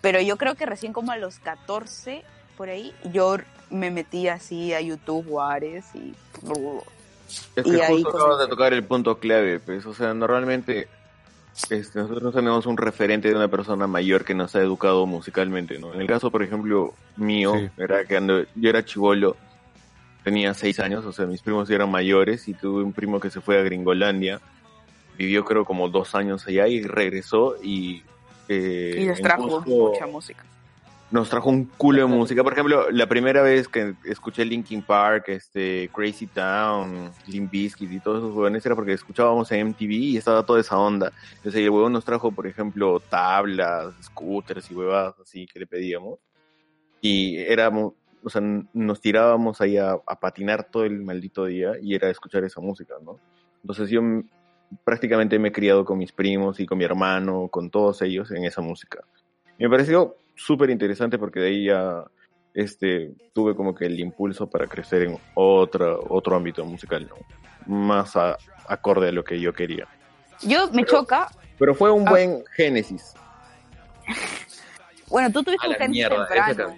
[0.00, 2.24] Pero yo creo que recién como a los 14,
[2.56, 3.36] por ahí, yo
[3.68, 6.14] me metí así a YouTube Juárez y...
[7.56, 10.88] Es y que ahí justo acabas de tocar el punto clave, pues, o sea, normalmente
[11.68, 15.92] este, nosotros tenemos un referente de una persona mayor que nos ha educado musicalmente, ¿no?
[15.94, 17.68] En el caso, por ejemplo, mío, Sí.
[17.76, 19.36] era que cuando yo era chivolo,
[20.24, 23.40] tenía seis años, o sea, mis primos eran mayores y tuve un primo que se
[23.40, 24.40] fue a Gringolandia,
[25.18, 28.02] vivió creo como dos años allá y regresó y...
[28.48, 30.44] eh, Y les trajo mucha música.
[31.10, 32.44] Nos trajo un culo de música.
[32.44, 38.00] Por ejemplo, la primera vez que escuché Linkin Park, este, Crazy Town, Limp Bizkit y
[38.00, 41.12] todos esos huevones era porque escuchábamos en MTV y estaba toda esa onda.
[41.36, 46.20] Entonces el huevón nos trajo, por ejemplo, tablas, scooters y huevadas así que le pedíamos.
[47.00, 48.42] Y éramos, o sea,
[48.72, 52.94] nos tirábamos ahí a, a patinar todo el maldito día y era escuchar esa música,
[53.02, 53.18] ¿no?
[53.62, 54.00] Entonces yo
[54.84, 58.44] prácticamente me he criado con mis primos y con mi hermano, con todos ellos en
[58.44, 59.02] esa música.
[59.58, 62.04] Me pareció súper interesante porque de ahí ya
[62.54, 67.16] este, tuve como que el impulso para crecer en otra, otro ámbito musical, ¿no?
[67.74, 69.86] Más a- acorde a lo que yo quería.
[70.42, 72.10] Yo me choca, Pero fue un Ah.
[72.10, 73.12] buen génesis.
[75.08, 76.76] bueno, tú tuviste A un génesis temprano.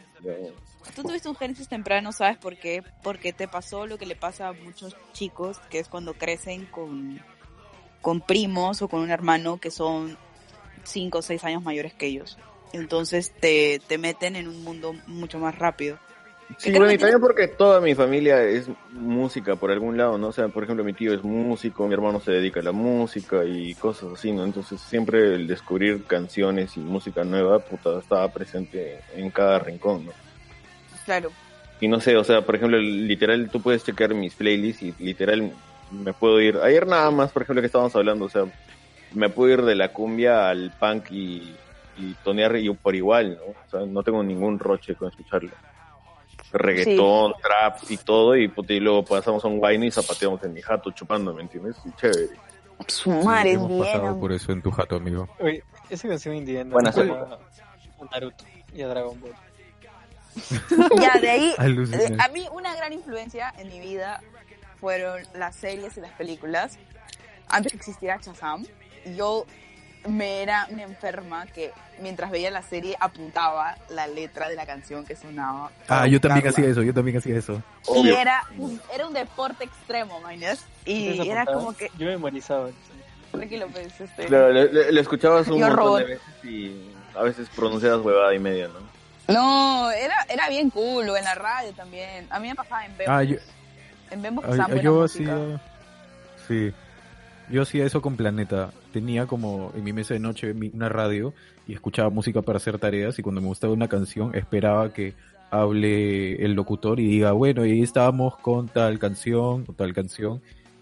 [0.97, 2.83] Tú tuviste un génesis temprano, ¿sabes por qué?
[3.03, 7.21] Porque te pasó lo que le pasa a muchos chicos, que es cuando crecen con,
[8.01, 10.19] con primos o con un hermano que son
[10.83, 12.37] 5 o 6 años mayores que ellos.
[12.73, 15.99] Entonces te, te meten en un mundo mucho más rápido.
[16.59, 20.29] Sí, bueno, y también porque toda mi familia es música por algún lado, ¿no?
[20.29, 23.45] O sea, por ejemplo, mi tío es músico, mi hermano se dedica a la música
[23.45, 24.45] y cosas así, ¿no?
[24.45, 30.13] Entonces siempre el descubrir canciones y música nueva, puta, estaba presente en cada rincón, ¿no?
[31.05, 31.33] Claro.
[31.81, 35.53] y no sé, o sea, por ejemplo, literal, tú puedes checar mis playlists y literal
[35.91, 36.59] me puedo ir.
[36.59, 38.45] Ayer nada más, por ejemplo, que estábamos hablando, o sea,
[39.13, 41.55] me puedo ir de la cumbia al punk y,
[42.03, 43.53] y tonear y por igual, ¿no?
[43.53, 45.51] O sea, no tengo ningún roche con escucharlo.
[46.53, 50.53] Reggaetón, trap y todo, y, puta, y luego pasamos a un wine y zapateamos en
[50.53, 51.77] mi jato chupando, ¿me entiendes?
[51.85, 52.29] Y chévere.
[52.89, 55.29] Su madre es Hemos pasado por eso en tu jato, amigo.
[55.39, 57.05] Oye, esa canción indie no Buenas a
[58.11, 59.33] Naruto y a Dragon Ball.
[61.01, 64.21] Ya, de ahí, eh, a mí una gran influencia en mi vida
[64.81, 66.79] fueron las series y las películas.
[67.49, 68.65] Antes existiera Shazam,
[69.17, 69.47] yo
[70.09, 75.05] me era una enferma que mientras veía la serie apuntaba la letra de la canción
[75.05, 75.71] que sonaba.
[75.89, 77.63] Ah, yo también hacía eso, yo también hacía eso.
[77.95, 78.19] Y Obvio.
[78.19, 80.65] era, un- era un deporte extremo, mañas.
[80.85, 82.69] Y ¿Ustedes era como que, Yo memorizaba.
[82.69, 82.77] eso.
[83.31, 85.99] tranquilo, pues, este, Claro, le, le- le escuchabas un Yo montón robot.
[86.01, 88.81] de veces y a veces pronunciabas huevada y media, ¿no?
[89.33, 92.27] No, era, era bien cool, o en la radio también.
[92.29, 93.17] A mí me pasaba en Bembos.
[93.17, 93.37] Ah, yo-
[94.11, 95.61] En Bembos Ah, pasaban buena yo hacía...
[96.49, 96.73] Sí.
[97.49, 98.71] Yo hacía eso con Planeta.
[98.93, 101.33] Tenía como en mi mesa de noche una radio
[101.67, 105.15] y escuchaba música para hacer tareas y cuando me gustaba una canción esperaba que
[105.51, 110.41] hable el locutor y diga, bueno, y ahí estábamos con tal canción o tal canción.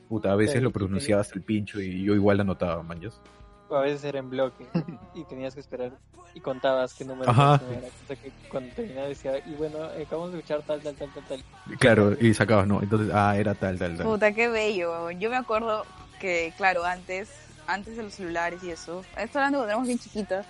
[0.09, 3.21] Puta, a veces Claro, lo y pronunciaba hasta el pincho y yo igual anotaba, manjas.
[3.69, 4.67] O a veces era en bloque
[5.15, 5.93] y tenías que esperar
[6.35, 7.61] y contabas qué número Ajá.
[7.71, 8.17] era.
[8.17, 11.79] Que cuando terminaba decía, y bueno, acabamos de escuchar tal, tal, tal, tal, tal.
[11.79, 12.83] Claro, y sacabas, ¿no?
[12.83, 14.07] Entonces, ah, era tal, tal, tal.
[14.07, 15.11] Puta, qué bello.
[15.13, 15.85] Yo me acuerdo
[16.21, 17.29] que, claro, antes,
[17.67, 20.47] antes de los celulares y eso, estoy hablando cuando éramos bien chiquitas,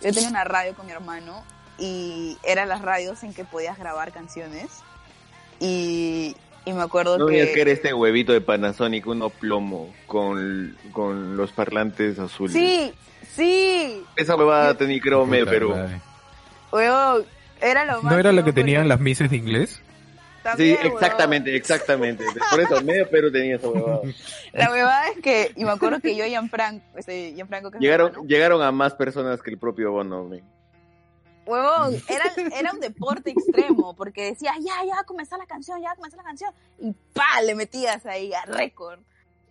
[0.00, 1.44] yo tenía una radio con mi hermano
[1.78, 4.66] y eran las radios en que podías grabar canciones.
[5.60, 7.34] Y, y me acuerdo No que...
[7.34, 12.52] digas que era este huevito de Panasonic, uno plomo, con, con los parlantes azules.
[12.52, 12.92] Sí,
[13.34, 15.74] sí, Esa huevada tenía creo medio Perú.
[16.72, 17.24] weón,
[17.60, 18.12] era lo más...
[18.12, 19.80] ¿No era la que tenían las mises de inglés?
[20.56, 22.24] Sí, exactamente, exactamente.
[22.50, 24.00] Por eso, medio Perú tenía esa huevada.
[24.52, 28.08] La huevada es que, y me acuerdo que yo y Gianfranco, este, Gianfranco que Llegaron,
[28.08, 30.28] hermano, llegaron a más personas que el propio Bono.
[31.44, 32.24] Huevón, era,
[32.56, 36.52] era un deporte extremo, porque decías, ya, ya, comenzó la canción, ya comenzó la canción,
[36.78, 39.00] y pa, le metías ahí a récord.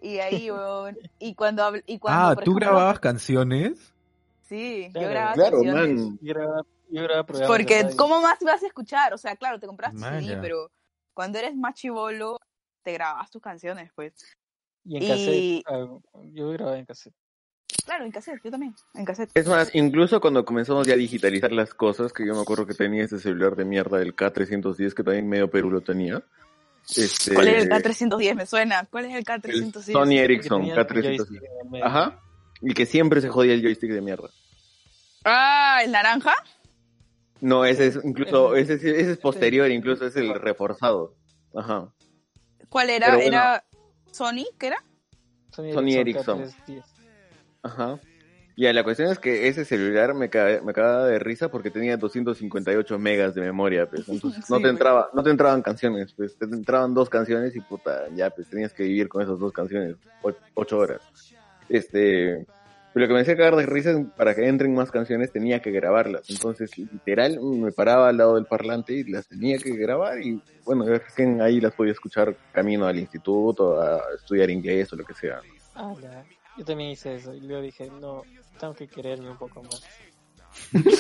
[0.02, 3.94] Y ahí, huevón, y cuando, habl- y cuando Ah, ¿tú ejemplo, grababas canciones?
[4.48, 5.10] Sí, yo Claro.
[5.10, 6.00] grababa Claro, canciones.
[6.06, 6.20] man.
[6.22, 7.96] Yo grababa, yo grababa programas de Porque.
[7.98, 9.14] ¿cómo más vas a escuchar?
[9.14, 10.70] O sea, claro, te compras tu CD, pero
[11.14, 12.38] cuando eres más chivolo,
[12.84, 14.14] te grabas tus canciones, pues.
[14.84, 15.64] Y en y- cassette.
[15.68, 17.14] ah, yo grababa en cassette.
[17.86, 19.32] Claro, en cassette, yo también, en cassette.
[19.34, 22.74] Es más, incluso cuando comenzamos ya a digitalizar las cosas, que yo me acuerdo que
[22.74, 26.22] tenía ese celular de mierda, el K310, que también medio Perú lo tenía.
[26.96, 28.36] Este, ¿Cuál es el K310?
[28.36, 28.86] Me suena.
[28.90, 29.92] ¿Cuál es el el K310?
[29.94, 31.04] Sony Que Ericsson tenía el K310.
[31.18, 31.86] joystick en el medio.
[31.86, 32.20] Ajá.
[32.62, 34.30] Y que siempre se jodía el joystick de mierda.
[35.24, 36.34] Ah, ¿el naranja?
[37.42, 41.16] No, ese es incluso, ese, es- ese es posterior, incluso es el reforzado.
[41.56, 41.92] Ajá.
[42.70, 43.08] ¿Cuál era?
[43.16, 43.28] Bueno.
[43.28, 43.64] ¿Era
[44.12, 44.46] Sony?
[44.58, 44.84] ¿Qué era?
[45.52, 46.44] Sony, Ericsson.
[46.44, 46.84] K310.
[47.64, 48.00] Ajá.
[48.58, 51.98] Ya, la cuestión es que ese celular me, ca- me acaba de risa porque tenía
[51.98, 54.08] 258 megas de memoria, pues.
[54.10, 56.38] Entonces no te entraba, no te entraban canciones, pues.
[56.38, 59.96] Te entraban dos canciones y puta, ya, pues tenías que vivir con esas dos canciones,
[60.54, 61.02] ocho horas.
[61.70, 62.46] Este,
[62.94, 65.62] pero lo que me hacía cagar de risa es para que entren más canciones tenía
[65.62, 66.30] que grabarlas.
[66.30, 70.86] Entonces, literal, me paraba al lado del parlante y las tenía que grabar y bueno,
[71.42, 75.40] ahí las podía escuchar camino al instituto, a estudiar inglés o lo que sea.
[75.76, 76.26] Ah, ya.
[76.58, 77.34] Yo también hice eso.
[77.34, 78.24] Y luego dije, no,
[78.60, 79.84] tengo que quererme un poco más.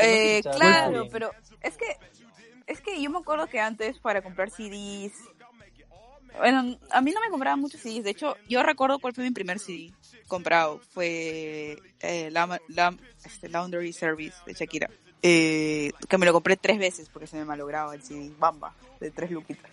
[0.00, 1.08] Eh, claro, bien.
[1.10, 1.30] pero
[1.62, 1.86] es que
[2.66, 5.12] es que yo me acuerdo que antes para comprar CDs,
[6.36, 8.04] bueno, a mí no me compraban muchos CDs.
[8.04, 9.92] De hecho, yo recuerdo cuál fue mi primer CD
[10.26, 10.80] comprado.
[10.92, 14.90] Fue eh, la, la- este, Laundry Service de Shakira.
[15.22, 18.30] Eh, que me lo compré tres veces porque se me malograba el CD.
[18.38, 19.70] Bamba, de tres luquitas.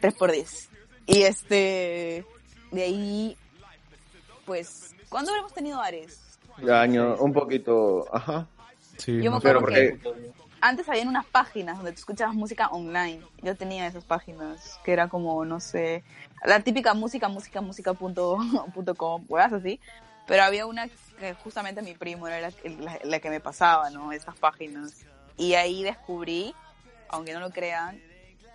[0.00, 0.68] Tres por diez.
[1.06, 2.24] Y este,
[2.70, 3.36] de ahí,
[4.46, 6.20] pues, ¿cuándo habremos tenido Ares?
[6.70, 8.46] Año, un poquito, ajá.
[8.98, 12.34] Sí, Yo me no Pero acuerdo porque que antes habían unas páginas donde tú escuchabas
[12.34, 13.20] música online.
[13.42, 16.02] Yo tenía esas páginas que era como, no sé,
[16.44, 18.38] la típica música, música, música punto,
[18.74, 19.80] punto com, huevas así.
[20.26, 24.12] Pero había una que justamente mi primo era la, la- la que me pasaba, ¿no?
[24.12, 25.04] Esas páginas.
[25.36, 26.54] Y ahí descubrí,
[27.08, 28.00] aunque no lo crean,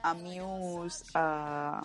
[0.01, 1.83] a Muse, a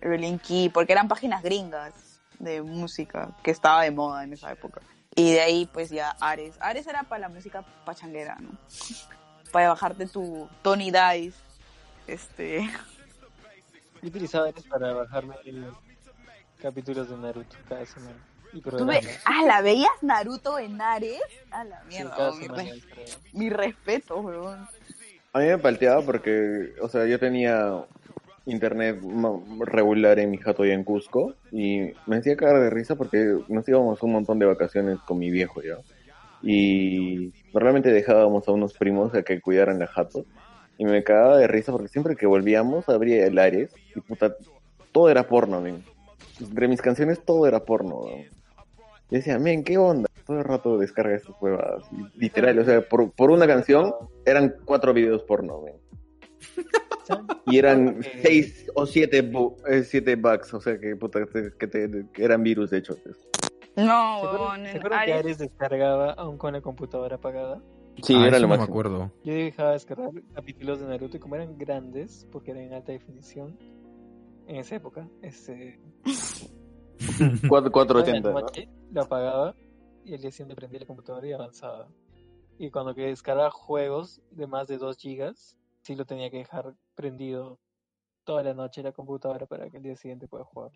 [0.00, 1.92] Relin Key, porque eran páginas gringas
[2.38, 4.80] de música que estaba de moda en esa época.
[5.14, 6.54] Y de ahí, pues ya Ares.
[6.60, 8.50] Ares era para la música pachanguera, ¿no?
[9.52, 11.38] Para bajarte tu Tony Dice.
[12.06, 12.60] Este.
[14.02, 15.34] Yo utilizaba eso para bajarme
[16.60, 18.16] capítulos de Naruto cada semana.
[18.52, 18.76] Y ¿Tú
[19.26, 21.20] ah, ¿la veías Naruto en Ares?
[21.50, 22.32] A la Sí, mierda, cada
[23.32, 24.66] mi, re- respeto, weón.
[25.32, 27.84] A mí me palteaba porque, o sea, yo tenía
[28.46, 28.98] internet
[29.60, 33.68] regular en mi jato allá en Cusco y me hacía cagar de risa porque nos
[33.68, 35.76] íbamos un montón de vacaciones con mi viejo ya.
[36.42, 40.24] Y normalmente dejábamos a unos primos a que cuidaran la jato
[40.76, 44.36] y me cagaba de risa porque siempre que volvíamos abría el Ares y puta,
[44.92, 45.82] todo era porno, men.
[46.40, 48.04] Entre mis canciones todo era porno.
[49.10, 50.08] Y decía, men, ¿qué onda?
[50.26, 51.82] Todo el rato descarga estas huevas.
[51.90, 53.92] Y Literal, o sea, por, por una canción
[54.24, 55.74] eran cuatro videos porno, men.
[57.46, 61.20] Y eran seis o siete, bu- eh, siete bugs, o sea que, puta,
[61.58, 62.96] que, te- que eran virus de hecho.
[63.86, 65.38] No, ¿Se weón, acuerdan, ¿se acuerdan que Ares.
[65.38, 67.62] Descargaba aún con la computadora apagada?
[68.02, 69.10] Sí, Ah, era lo no me acuerdo.
[69.24, 73.58] Yo dejaba descargar capítulos de Naruto y como eran grandes, porque eran en alta definición,
[74.46, 75.80] en esa época, este,
[77.48, 78.30] Cuatro- toda la 480.
[78.32, 78.46] ¿no?
[78.92, 79.54] lo apagaba
[80.04, 81.88] y el día siguiente prendía la computadora y avanzaba.
[82.58, 86.74] Y cuando que descargaba juegos de más de 2 gigas, sí lo tenía que dejar
[86.94, 87.58] prendido
[88.24, 90.70] toda la noche la computadora para que el día siguiente pueda jugar.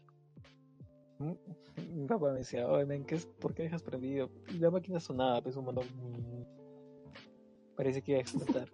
[1.23, 3.27] Mm, Mi papá me decía, oye, men, ¿qué es?
[3.27, 4.31] ¿por qué dejas prendido?
[4.49, 5.85] Y la máquina sonaba, pues un montón.
[7.77, 8.69] Parece que iba a explotar.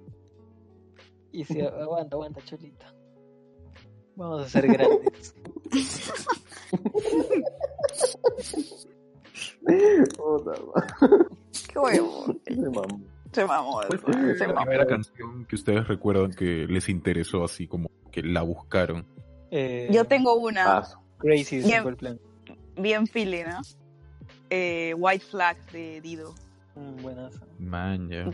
[1.33, 2.95] Y decía, aguanta, aguanta, cholita.
[4.17, 5.35] Vamos a ser grandes.
[10.17, 10.53] Puta.
[11.73, 12.27] Qué huevo.
[12.47, 13.01] Se mamó.
[13.33, 14.13] Se mamó, ¿Cuál se fue
[14.47, 14.61] la mamó.
[14.67, 19.07] primera canción que ustedes recuerdan que les interesó así como que la buscaron?
[19.51, 21.01] Eh, Yo tengo una Paso.
[21.19, 21.63] Crazy.
[21.63, 22.19] Simple Plan.
[22.79, 23.61] Bien feeling, ¿no?
[24.51, 26.35] Eh, White Flag de Dido.
[26.75, 27.41] Mm, buenas.
[27.59, 28.31] Man, ya.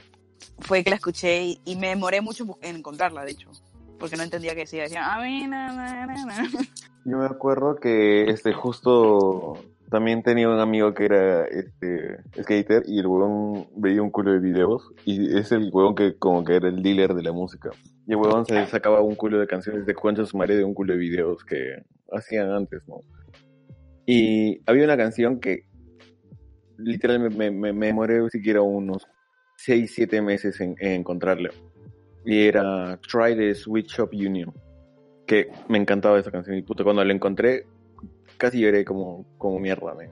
[0.61, 3.51] Fue que la escuché y, y me demoré mucho en encontrarla, de hecho.
[3.99, 4.83] Porque no entendía qué decía.
[4.83, 6.49] Decía, "A mí, na, na, na, na".
[7.05, 9.59] Yo me acuerdo que este justo
[9.91, 14.41] también tenía un amigo que era este skater y el huevón veía un culo de
[14.41, 17.71] videos y es el huevón que como que era el dealer de la música.
[18.07, 20.75] Y el huevón se sacaba un culo de canciones de Concha su madre de un
[20.75, 22.97] culo de videos que hacían antes, ¿no?
[24.07, 25.65] Y había una canción que
[26.77, 29.07] literalmente me, me, me demoré siquiera unos
[29.57, 31.51] 6, 7 meses en, en encontrarla.
[32.25, 34.53] Y era Try the Sweet Shop Union
[35.27, 37.67] que me encantaba esa canción y puta cuando la encontré
[38.37, 40.11] casi lloré como, como mierda, men.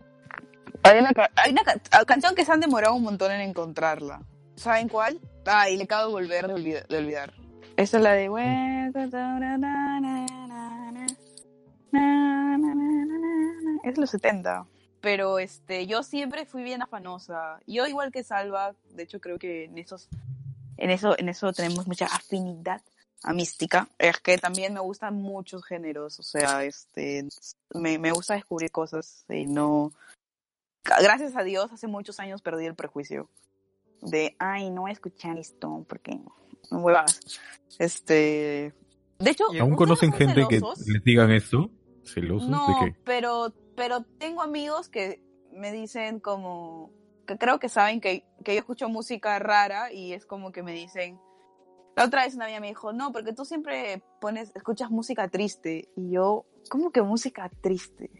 [0.85, 4.23] Hay una, hay una ca- ah, canción que se han demorado un montón en encontrarla.
[4.57, 5.19] ¿Saben cuál?
[5.47, 7.35] Ah, y le acabo de volver de, olvid- de olvidar.
[7.77, 8.29] Esa es la de...
[13.83, 14.67] Es de los 70.
[15.01, 17.61] Pero este, yo siempre fui bien afanosa.
[17.67, 20.09] Yo igual que Salva, de hecho creo que en esos,
[20.77, 22.83] en eso, en eso tenemos mucha afinidad
[23.25, 23.89] a mística.
[23.99, 26.19] Es que también me gustan muchos géneros.
[26.21, 27.27] O sea, este,
[27.75, 29.93] me, me gusta descubrir cosas y no,
[30.85, 33.29] gracias a Dios, hace muchos años perdí el prejuicio
[34.01, 36.19] de, ay, no voy a escuchar esto porque
[36.71, 37.21] no huevas.
[37.79, 38.73] Este,
[39.19, 41.71] de hecho, ¿Y ¿Aún ¿ustedes conocen gente que les digan esto?
[42.05, 42.97] ¿Celosos No, de qué?
[43.05, 46.91] pero, pero tengo amigos que me dicen como,
[47.27, 50.73] que creo que saben que, que yo escucho música rara y es como que me
[50.73, 51.19] dicen,
[51.97, 55.91] la otra vez una amiga me dijo, no, porque tú siempre pones, escuchas música triste.
[55.97, 58.11] Y yo, ¿cómo que música triste?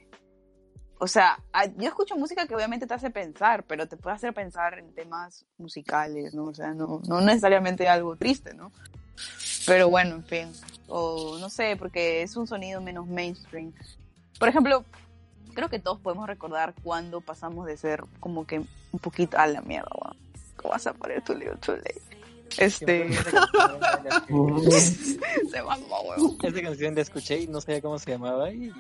[0.99, 1.43] O sea,
[1.79, 5.47] yo escucho música que obviamente te hace pensar, pero te puede hacer pensar en temas
[5.59, 6.45] musicales, ¿no?
[6.45, 8.71] O sea, no, no necesariamente algo triste, ¿no?
[9.67, 10.53] Pero bueno, en fin.
[10.89, 13.73] O no sé, porque es un sonido menos mainstream.
[14.39, 14.85] Por ejemplo,
[15.55, 19.61] creo que todos podemos recordar cuando pasamos de ser como que un poquito a la
[19.63, 20.17] mierda, weón.
[20.57, 22.01] ¿Cómo vas a poner tu libro too late?
[22.59, 23.11] Este.
[25.51, 26.37] Se mamó, weón.
[26.43, 28.73] Esta canción la escuché y no sabía cómo se llamaba y,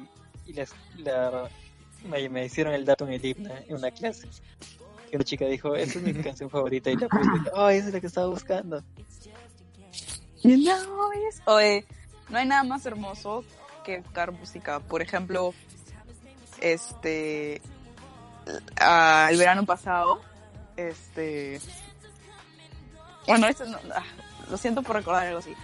[0.46, 0.66] y la,
[0.98, 1.48] la-
[2.08, 4.28] me, me hicieron el dato en el himno en una clase.
[5.10, 7.28] Y una chica dijo, esa es mi canción favorita y la puse.
[7.54, 8.82] Oh, esa es la que estaba buscando.
[10.42, 11.10] You know
[11.46, 11.86] Oye,
[12.28, 13.44] no hay nada más hermoso
[13.84, 14.80] que buscar música.
[14.80, 15.54] Por ejemplo,
[16.62, 17.60] este.
[18.80, 20.20] ah, el verano pasado,
[20.76, 21.60] este.
[23.26, 24.04] Bueno, esto no- ah,
[24.50, 25.54] lo siento por recordar algo así.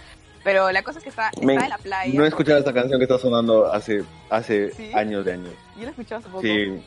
[0.43, 2.13] Pero la cosa es que está, en la playa.
[2.13, 4.91] No he escuchado esta canción que está sonando hace, hace ¿Sí?
[4.93, 5.53] años de años.
[5.75, 6.41] Yo la escuché hace poco.
[6.41, 6.81] Sí.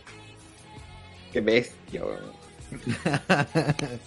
[1.32, 2.32] Qué bestia, weón.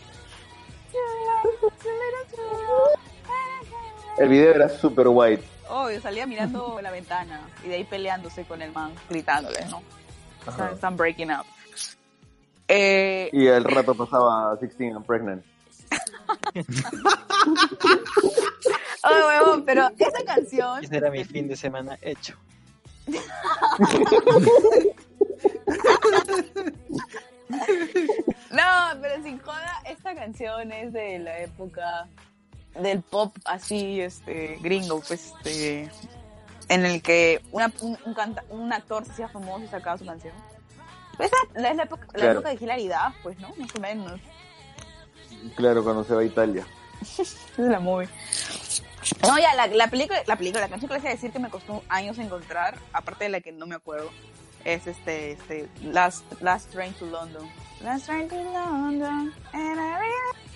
[4.17, 5.43] El video era super white.
[5.69, 9.81] Obvio, salía mirando la ventana y de ahí peleándose con el man, gritándole, ¿no?
[10.47, 11.45] Están, están breaking up.
[12.67, 15.45] Eh, Y al rato pasaba 16 and Pregnant.
[19.03, 20.83] oh, huevón, pero esa canción.
[20.83, 22.35] Ese era mi fin de semana hecho.
[28.51, 32.07] No, pero sin joda, esta canción es de la época
[32.81, 35.89] del pop así, este, gringo, pues, este,
[36.67, 40.05] en el que una, un, un canta- un actor se hacía famoso y sacaba su
[40.05, 40.33] canción.
[41.17, 43.53] Pues esa es la época, la época de hilaridad, pues, ¿no?
[43.57, 44.19] Más o menos.
[45.55, 46.65] Claro, cuando se va a Italia.
[47.19, 48.09] Es la movie.
[49.21, 51.39] No, ya, la, la película, la película, la canción que les voy a decir que
[51.39, 54.09] me costó años encontrar, aparte de la que no me acuerdo,
[54.63, 57.47] es este, este, Last, Last Train to London.
[57.81, 60.54] Last Train to London, and I really, I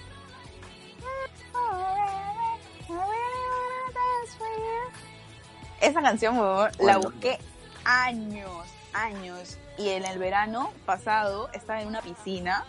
[5.82, 7.40] Esa canción, huevón, la busqué
[7.86, 12.66] años, años, y en el verano pasado estaba en una piscina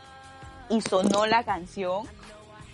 [0.68, 2.06] y sonó la canción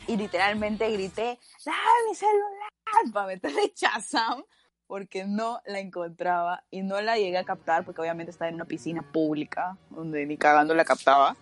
[0.07, 1.79] y literalmente grité, ¡Dame
[2.09, 3.13] mi celular!
[3.13, 4.45] para meterle Shazam
[4.87, 8.67] porque no la encontraba y no la llegué a captar porque obviamente estaba en una
[8.67, 11.37] piscina pública donde ni cagando la captaba.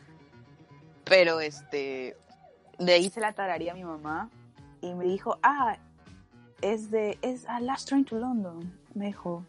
[1.05, 2.17] Pero este,
[2.79, 4.31] de ahí se la tararía a mi mamá
[4.81, 5.77] y me dijo, ah,
[6.63, 9.45] es de, es a Last Train to London, me dijo.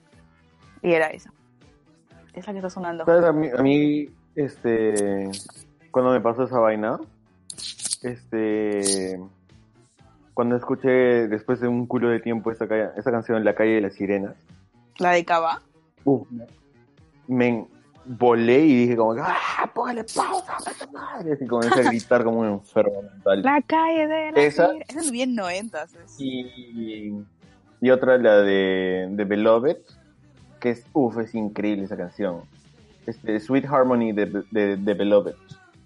[0.81, 1.31] Y era esa.
[2.33, 3.05] Es la que está sonando.
[3.05, 3.23] ¿Sabes?
[3.25, 5.29] A mí, a mí, este,
[5.91, 6.99] cuando me pasó esa vaina,
[8.03, 9.19] este,
[10.33, 13.81] cuando escuché después de un culo de tiempo esta, ca- esta canción, La calle de
[13.81, 14.35] las sirenas,
[14.99, 15.61] La de Cava.
[16.03, 16.27] uf,
[17.27, 17.65] me
[18.05, 20.57] volé y dije como, ¡ah, póngale pausa!
[20.57, 23.41] puta madre", Así comencé a gritar como un enfermo mental.
[23.41, 25.95] La calle de la Esa- Esa es bien noventas.
[26.19, 27.13] Y,
[27.81, 29.77] y otra, la de, de Beloved,
[30.59, 32.41] que es, uff, es increíble esa canción.
[33.05, 35.35] Este, Sweet Harmony de, de, de Beloved.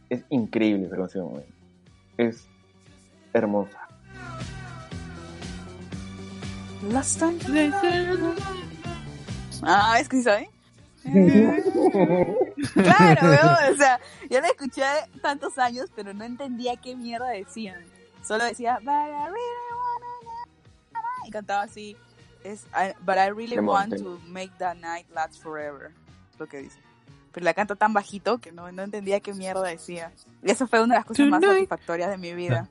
[0.10, 1.44] Es increíble esa canción, güey.
[2.18, 2.48] Es
[3.34, 3.90] hermosa.
[6.92, 7.38] Last time.
[9.64, 10.50] Ah, es que sí sabe.
[12.74, 14.84] claro, weón, o sea, yo la escuché
[15.22, 17.84] tantos años, pero no entendía qué mierda decían.
[18.24, 18.80] Solo decía,
[21.30, 21.95] y cantaba así,
[22.43, 24.03] es, I- but I really Qué want monte.
[24.03, 25.91] to make the night last forever,
[26.34, 26.80] es lo que dice.
[27.32, 30.11] Pero la canta tan bajito que no, no entendía qué mierda decía.
[30.43, 31.57] Y eso fue una de las cosas más Tonight.
[31.59, 32.67] satisfactorias de mi vida.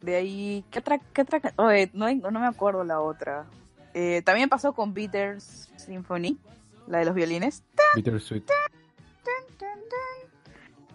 [0.00, 0.98] De ahí, ¿qué otra?
[0.98, 1.40] Qué otra?
[1.40, 3.46] ca- Oye, no, no me acuerdo la otra.
[3.94, 6.36] Eh, también pasó con Peters Symphony,
[6.88, 7.62] la de los violines.
[7.94, 8.42] Bittersweet.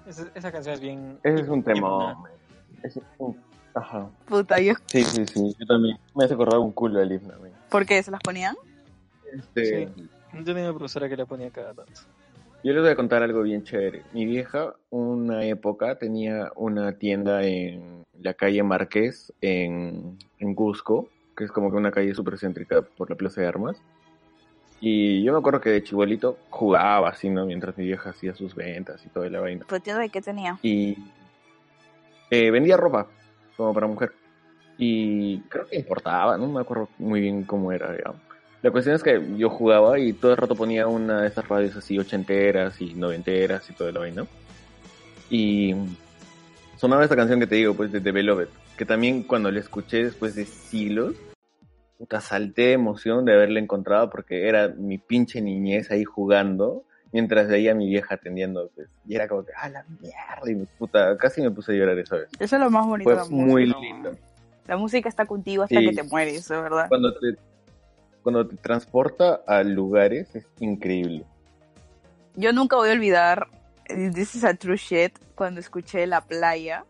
[0.05, 1.19] Esa, esa canción es bien.
[1.23, 2.23] Ese es un tema.
[2.83, 3.37] Es un-
[3.73, 4.09] Ajá.
[4.25, 5.55] Puta, yo, Sí, sí, sí.
[5.59, 5.97] Yo también.
[6.15, 7.33] Me hace acordar un culo del himno.
[7.69, 8.55] ¿por qué se las ponían?
[9.31, 10.09] Este, Sí.
[10.33, 11.91] Yo tenía una profesora que la ponía cada tanto.
[12.63, 14.03] Yo les voy a contar algo bien chévere.
[14.13, 21.45] Mi vieja, una época, tenía una tienda en la calle Marqués, en, en Cusco, que
[21.45, 23.81] es como que una calle súper céntrica por la Plaza de Armas.
[24.81, 27.45] Y yo me acuerdo que de chibolito jugaba así, ¿no?
[27.45, 29.65] Mientras mi vieja hacía sus ventas y toda la vaina.
[29.65, 30.59] Pero entiendo de qué tenía.
[30.61, 30.97] Y
[32.29, 33.07] eh, vendía ropa,
[33.59, 34.13] como para mujer.
[34.77, 38.21] Y creo que importaba, no me acuerdo muy bien cómo era, digamos.
[38.61, 41.75] La cuestión es que yo jugaba y todo el rato ponía una de esas radios
[41.75, 44.25] así ochenteras y noventeras y todo la vaina.
[45.29, 45.75] Y
[46.77, 48.47] sonaba esta canción que te digo, pues de The Beloved,
[48.77, 51.15] que también cuando la escuché después de siglos,
[51.97, 57.47] puta, salté de emoción de haberla encontrado porque era mi pinche niñez ahí jugando, mientras
[57.47, 60.65] veía a mi vieja atendiendo, pues, y era como que, ah, la mierda, y mi
[60.65, 62.29] puta, casi me puse a llorar esa vez.
[62.39, 63.79] Eso es lo más bonito Fue de la muy música.
[63.79, 64.11] lindo.
[64.67, 65.89] La música está contigo hasta Sí.
[65.89, 66.87] que te mueres, ¿es verdad?
[66.89, 67.35] Cuando te,
[68.21, 71.23] cuando te transporta a lugares es increíble.
[72.35, 73.47] Yo nunca voy a olvidar,
[73.87, 76.85] this is a true shit, cuando escuché La Playa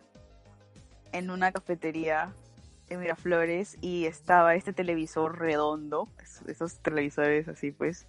[1.14, 2.34] en una cafetería
[2.90, 8.08] en Miraflores y estaba este televisor redondo, es- esos televisores así pues,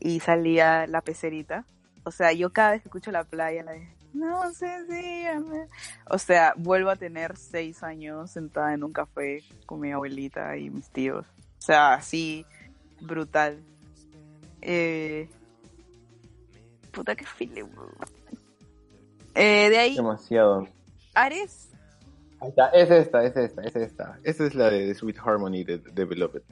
[0.00, 1.64] y salía la pecerita.
[2.04, 5.40] O sea, yo cada vez que escucho La Playa, la de, no sé si...
[5.48, 5.68] me-".
[6.08, 10.70] O sea, vuelvo a tener seis años sentada en un café con mi abuelita y
[10.70, 11.26] mis tíos.
[11.58, 12.46] O sea, así,
[13.00, 13.58] brutal.
[14.60, 15.28] Eh,
[16.90, 17.64] Puta que file.
[19.34, 20.66] Eh, de ahí, Demasiado.
[21.14, 21.68] Ares.
[22.40, 24.18] Ahí está, es esta, es esta, es esta.
[24.22, 26.42] Esta es la de Sweet Harmony de, de Beloved.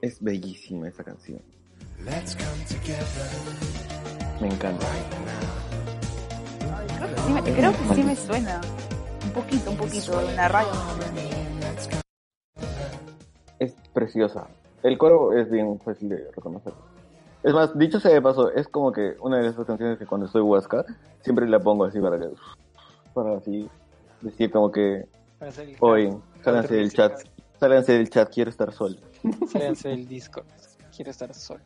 [0.00, 1.40] Es bellísima esa canción.
[4.40, 4.86] Me encanta.
[7.26, 8.60] Sí me- creo que sí me suena.
[9.24, 10.70] Un poquito, un poquito, en la radio.
[13.58, 14.46] Es preciosa.
[14.82, 16.72] El coro es bien fácil de reconocer.
[17.42, 20.26] Es más, dicho sea de paso, es como que una de esas canciones que cuando
[20.26, 20.84] estoy huasca,
[21.22, 22.28] siempre la pongo así para que,
[23.14, 23.68] para así
[24.20, 25.06] decir como que
[25.80, 27.20] hoy, sálganse del chat,
[27.58, 28.96] sálganse del chat, quiero estar solo.
[29.52, 30.46] Sálganse del Discord.
[30.94, 31.62] Quiero estar solo.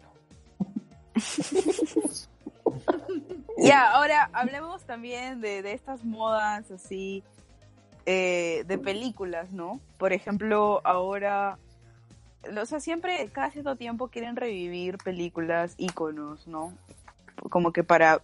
[3.58, 7.22] Ya, ahora hablemos también de, de estas modas así
[8.06, 9.80] eh, de películas, ¿no?
[9.98, 11.58] Por ejemplo, ahora,
[12.60, 16.72] o sea, siempre, cada cierto tiempo quieren revivir películas, íconos, ¿no?
[17.48, 18.20] Como que para,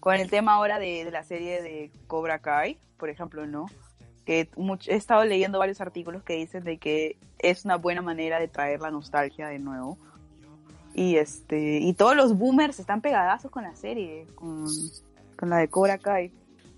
[0.00, 3.66] con el tema ahora de, de la serie de Cobra Kai, por ejemplo, ¿no?
[4.24, 8.38] Que much- he estado leyendo varios artículos que dicen de que es una buena manera
[8.38, 9.98] de traer la nostalgia de nuevo.
[10.94, 14.66] Y este, y todos los boomers están pegadazos con la serie, con,
[15.36, 16.30] con la de Cobra Kai.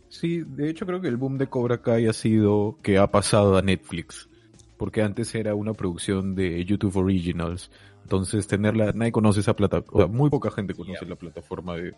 [0.09, 3.57] Sí, de hecho creo que el boom de Cobra Kai ha sido que ha pasado
[3.57, 4.29] a Netflix,
[4.77, 7.73] porque antes era una producción de YouTube Originals,
[8.05, 11.95] entonces tenerla, nadie conoce esa plataforma, muy poca gente conoce la plataforma de,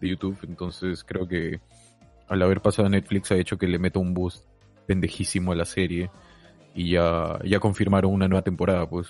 [0.00, 1.60] de YouTube, entonces creo que
[2.28, 4.46] al haber pasado a Netflix ha hecho que le meta un boost
[4.96, 6.10] pendejísimo a la serie
[6.74, 9.08] y ya, ya confirmaron una nueva temporada, pues.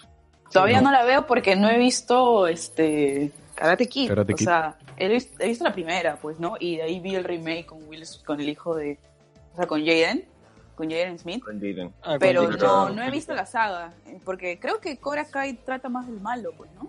[0.53, 0.91] Todavía No.
[0.91, 4.09] no la veo porque no he visto este Karate Kid.
[4.09, 4.45] Karate o Kid.
[4.45, 6.55] sea, he visto, he visto la primera, pues, ¿no?
[6.61, 8.99] Y de ahí vi el remake con Will, con el hijo de,
[9.55, 10.25] o sea, con Jaden,
[10.77, 11.43] con Jaden Smith.
[11.45, 11.93] Con Jaden.
[12.03, 15.55] Ah, Pero cuando- no, no he visto la saga, eh, porque creo que Cobra Kai
[15.65, 16.89] trata más del malo, pues, ¿no?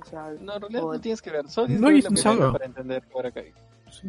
[0.00, 1.48] O sea, No, en realidad o- no tienes que ver.
[1.48, 2.52] Solo tienes No que hay ver la saga.
[2.52, 3.52] para entender Cobra Kai.
[3.90, 4.08] Sí.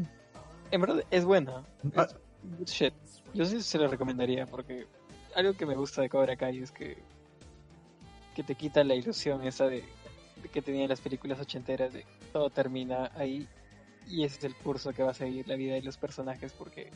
[0.72, 1.64] En verdad es buena.
[1.96, 2.08] Ah.
[2.10, 2.16] Es
[2.58, 2.94] good shit.
[3.34, 4.86] Yo sí se la recomendaría porque
[5.36, 6.98] algo que me gusta de Cobra Kai es que
[8.36, 9.84] que te quita la ilusión esa de,
[10.42, 13.48] de que tenían las películas ochenteras de todo termina ahí
[14.08, 16.90] y ese es el curso que va a seguir la vida de los personajes porque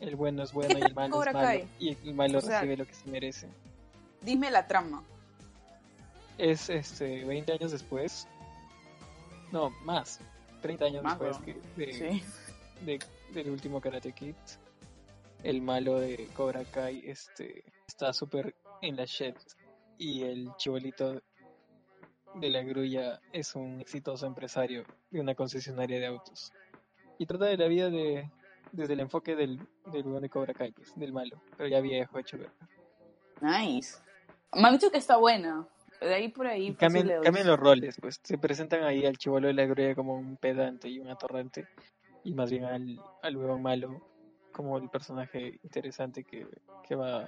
[0.00, 2.76] el bueno es bueno y el malo es malo y el malo O sea- recibe
[2.76, 3.48] lo que se merece.
[4.20, 5.02] dime la trama.
[6.38, 8.26] Es este 20 años después.
[9.50, 10.18] No, más.
[10.62, 12.22] 30 años Más, después que de, Sí.
[12.84, 12.98] de-
[13.32, 14.34] del último Karate Kid.
[15.42, 19.36] El malo de Cobra Kai este, está súper en la shit.
[19.98, 21.20] Y el chibolito
[22.34, 26.52] de la grulla es un exitoso empresario de una concesionaria de autos.
[27.18, 28.30] Y trata de la vida de,
[28.70, 31.42] desde el enfoque del, del de Cobra Kai, pues, del malo.
[31.56, 32.54] Pero ya viejo, hecho verga.
[33.40, 33.98] Nice.
[34.54, 35.66] Me han dicho que está buena.
[36.00, 36.74] De ahí por ahí.
[36.74, 37.20] Cambian, doy.
[37.22, 40.88] cambian los roles, pues se presentan ahí al chivolo de la grulla como un pedante
[40.88, 41.68] y un atorrante,
[42.24, 44.11] y más bien al, al huevón malo
[44.52, 46.46] como el personaje interesante que,
[46.86, 47.26] que va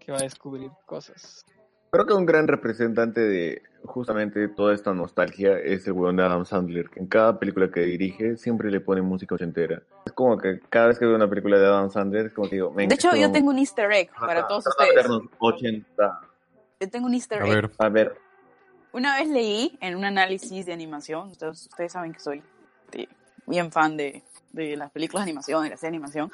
[0.00, 1.44] que va a descubrir cosas.
[1.90, 6.44] Creo que un gran representante de justamente toda esta nostalgia es el weón de Adam
[6.44, 9.82] Sandler, que en cada película que dirige siempre le pone música ochentera.
[10.04, 12.56] Es como que cada vez que veo una película de Adam Sandler es como que
[12.56, 14.94] digo, "Men, De hecho, yo tengo un easter egg para todos de ustedes.
[14.94, 16.20] vernos 80.
[16.80, 17.54] Yo tengo un easter A egg.
[17.54, 18.16] ver, A ver,
[18.92, 22.42] Una vez leí en un análisis de animación, ustedes, ustedes saben que soy
[22.84, 23.08] este,
[23.48, 24.22] bien fan de,
[24.52, 26.32] de las películas de animación, de la serie de animación,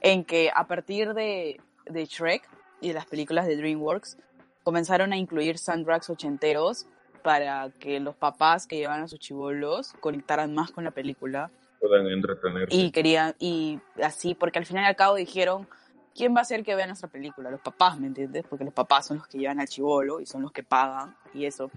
[0.00, 2.48] en que a partir de, de Shrek
[2.80, 4.18] y de las películas de DreamWorks
[4.62, 6.86] comenzaron a incluir soundtracks ochenteros
[7.22, 11.50] para que los papás que llevan a sus chivolos conectaran más con la película
[11.80, 12.74] pueden entretenerse.
[12.74, 15.68] y querían y así porque al final y al cabo dijeron
[16.16, 19.06] quién va a hacer que vea nuestra película los papás me entiendes porque los papás
[19.06, 21.70] son los que llevan al chivolo y son los que pagan y eso.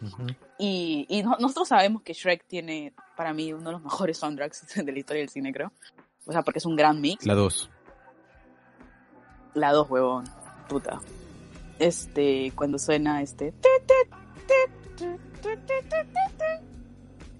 [0.57, 4.65] Y, y no- nosotros sabemos que Shrek tiene para mí uno de los mejores soundtracks
[4.85, 5.71] de la historia del cine creo.
[6.25, 7.25] O sea porque es un gran mix.
[7.25, 7.69] La 2.
[9.55, 10.23] la dos huevón.
[10.67, 10.99] Puta.
[11.79, 13.53] Este cuando suena este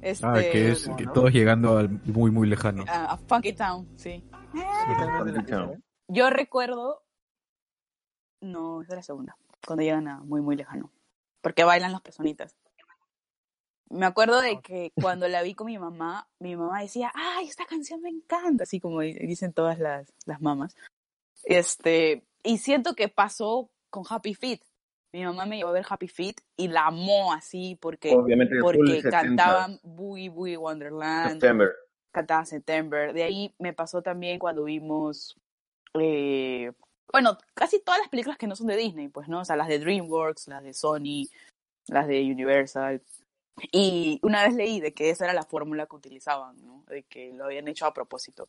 [0.02, 2.86] este Ah, que es que todos llegando al muy muy lejano.
[2.88, 4.24] a, a Funky Town sí.
[4.52, 5.72] Primera.
[6.10, 7.03] Yo recuerdo.
[8.41, 9.38] No, es de la segunda.
[9.66, 10.91] Cuando llegan a muy, muy lejano.
[11.41, 12.55] Porque bailan las personitas.
[13.91, 17.66] Me acuerdo de que cuando la vi con mi mamá, mi mamá decía, ¡ay, esta
[17.66, 18.64] canción me encanta!
[18.64, 20.76] Así como di- dicen todas las, las mamás.
[21.43, 24.62] Este, y siento que pasó con Happy Feet.
[25.12, 28.12] Mi mamá me llevó a ver Happy Feet y la amó así porque,
[28.62, 29.10] porque 70.
[29.10, 31.72] cantaban Boogie Boogie Wonderland September.
[32.12, 33.12] cantaba September.
[33.12, 35.36] De ahí me pasó también cuando vimos,
[35.96, 36.72] eh,
[37.12, 39.42] bueno, casi todas las películas que no son de Disney, pues, ¿no?
[39.42, 41.28] O sea, las de DreamWorks, las de Sony,
[41.88, 43.02] las de Universal.
[43.72, 46.84] Y una vez leí de que esa era la fórmula que utilizaban, ¿no?
[46.88, 48.48] De que lo habían hecho a propósito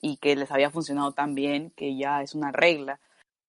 [0.00, 3.00] y que les había funcionado tan bien que ya es una regla.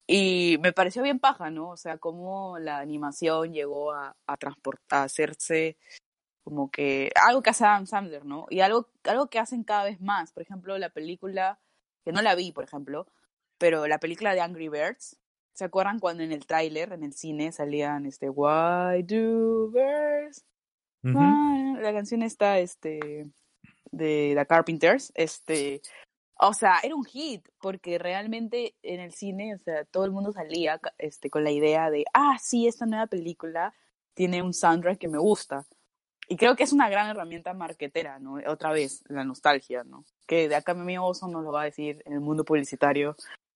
[0.08, 1.70] Y me pareció bien paja, ¿no?
[1.70, 5.78] O sea, cómo la animación llegó a, a hacerse
[6.46, 8.46] como que algo que hace Adam Sandler, ¿no?
[8.52, 10.32] Y algo, algo que hacen cada vez más.
[10.32, 11.60] Por ejemplo, la película,
[12.06, 13.08] que no la vi, por ejemplo,
[13.58, 15.20] pero la película de Angry Birds.
[15.54, 20.46] ¿Se acuerdan cuando en el tráiler, en el cine, salían este Why do birds?
[21.04, 21.14] Ujú.
[21.14, 23.26] fly?" La canción está este
[23.92, 25.82] de The Carpenters, este
[26.38, 30.34] o sea, era un hit porque realmente en el cine, o sea, todo el mundo
[30.34, 33.74] salía este con la idea de, ah, sí, esta nueva película
[34.14, 35.66] tiene un soundtrack que me gusta.
[36.28, 38.40] Y creo que es una gran herramienta marketera, ¿no?
[38.48, 40.06] Otra vez, la nostalgia, ¿no?
[40.28, 43.16] Que de acá mi amigo Oso nos lo va a decir en el mundo publicitario,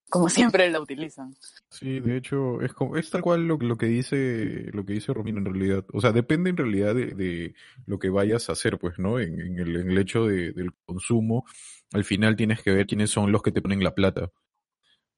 [0.09, 1.35] como siempre la utilizan.
[1.69, 5.13] Sí, de hecho, es como, es tal cual lo, lo que dice, lo que dice
[5.13, 5.85] Romina en realidad.
[5.93, 7.53] O sea, depende en realidad de,
[7.85, 9.19] lo que vayas a hacer, pues, ¿no?
[9.19, 11.45] En, en el, en el hecho de- del consumo,
[11.93, 14.31] al final tienes que ver quiénes son los que te ponen la plata.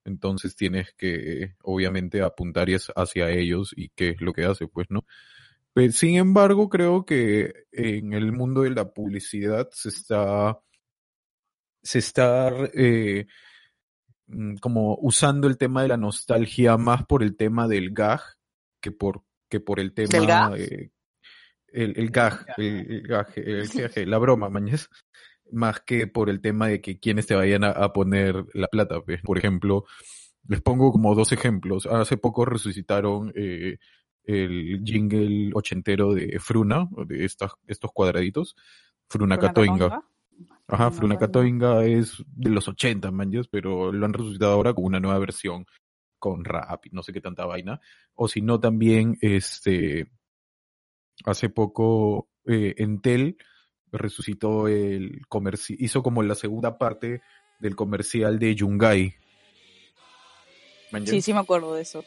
[0.04, 5.04] Entonces tienes que, obviamente, apuntar hacia ellos y qué es lo que hace, pues, ¿no?
[5.74, 10.60] Pero, sin embargo, creo que en el mundo de la publicidad se está,
[11.82, 13.26] se está, eh,
[14.26, 18.20] mm, como usando el tema de la nostalgia más por el tema del gag
[18.80, 20.90] que por, que por el tema, eh,
[21.68, 24.88] el, el gag, el, el gag, el GG, la broma, mañez,
[25.52, 29.00] más que por el tema de que quienes te vayan a, a poner la plata,
[29.02, 29.22] pues.
[29.22, 29.84] Por ejemplo,
[30.48, 31.86] les pongo como dos ejemplos.
[31.86, 33.78] Hace poco resucitaron eh,
[34.24, 38.56] el jingle ochentero de Fruna, de estas, estos cuadraditos,
[39.08, 40.02] Fruna Catoinga.
[40.68, 41.18] Ajá, Fruna.
[41.18, 45.66] Catoinga es de los 80, manches, pero lo han resucitado ahora con una nueva versión
[46.18, 47.80] con rap y no sé qué tanta vaina.
[48.14, 50.06] O si no, también, este,
[51.24, 53.36] hace poco, eh, Entel
[53.90, 57.22] resucitó el comercial, hizo como la segunda parte
[57.60, 59.14] del comercial de Yungay.
[61.04, 62.04] Sí, sí me acuerdo de eso.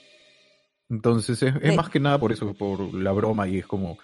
[0.89, 1.75] Entonces es, es Sí.
[1.77, 3.97] más que nada por eso, por la broma y es como,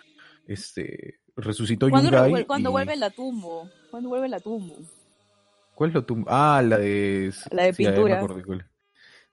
[0.48, 2.32] este, resucitó ¿Cuándo, Yungay.
[2.32, 3.70] revuel- cuando y- vuelve la tumbo?
[3.92, 4.76] ¿Cuándo vuelve la tumbo?
[5.76, 7.32] ¿Cuál es lo tum- Ah, la de...
[7.52, 7.84] La de sí,
[8.46, 8.68] cuál.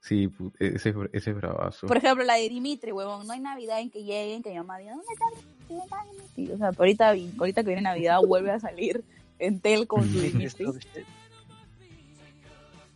[0.00, 1.86] Sí, pu- ese, ese es bravazo.
[1.88, 3.26] Por ejemplo, la de Dimitri, huevón.
[3.26, 5.66] No hay Navidad en que lleguen, que mi mamá diga, ¿dónde está Dimitri?
[5.68, 6.52] ¿Dónde está Dimitri?
[6.54, 9.02] O sea, ahorita, ahorita que viene Navidad vuelve a salir
[9.40, 10.66] Entel con su Dimitri.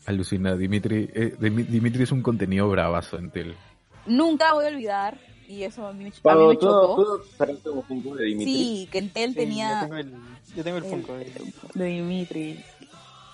[0.07, 3.55] Alucina, Dimitri, eh, Dimi- Dimitri es un contenido bravazo en Tel.
[4.07, 6.97] Nunca voy a olvidar, y eso a mí, me- a mí me ¿tú, chocó.
[6.97, 8.53] tú esperaste un Funko de Dimitri?
[8.55, 10.13] Sí, que Entel Sí, tenía Yo tengo el,
[10.57, 11.13] yo tengo el el- Funko.
[11.15, 11.33] de-
[11.75, 12.65] de Dimitri.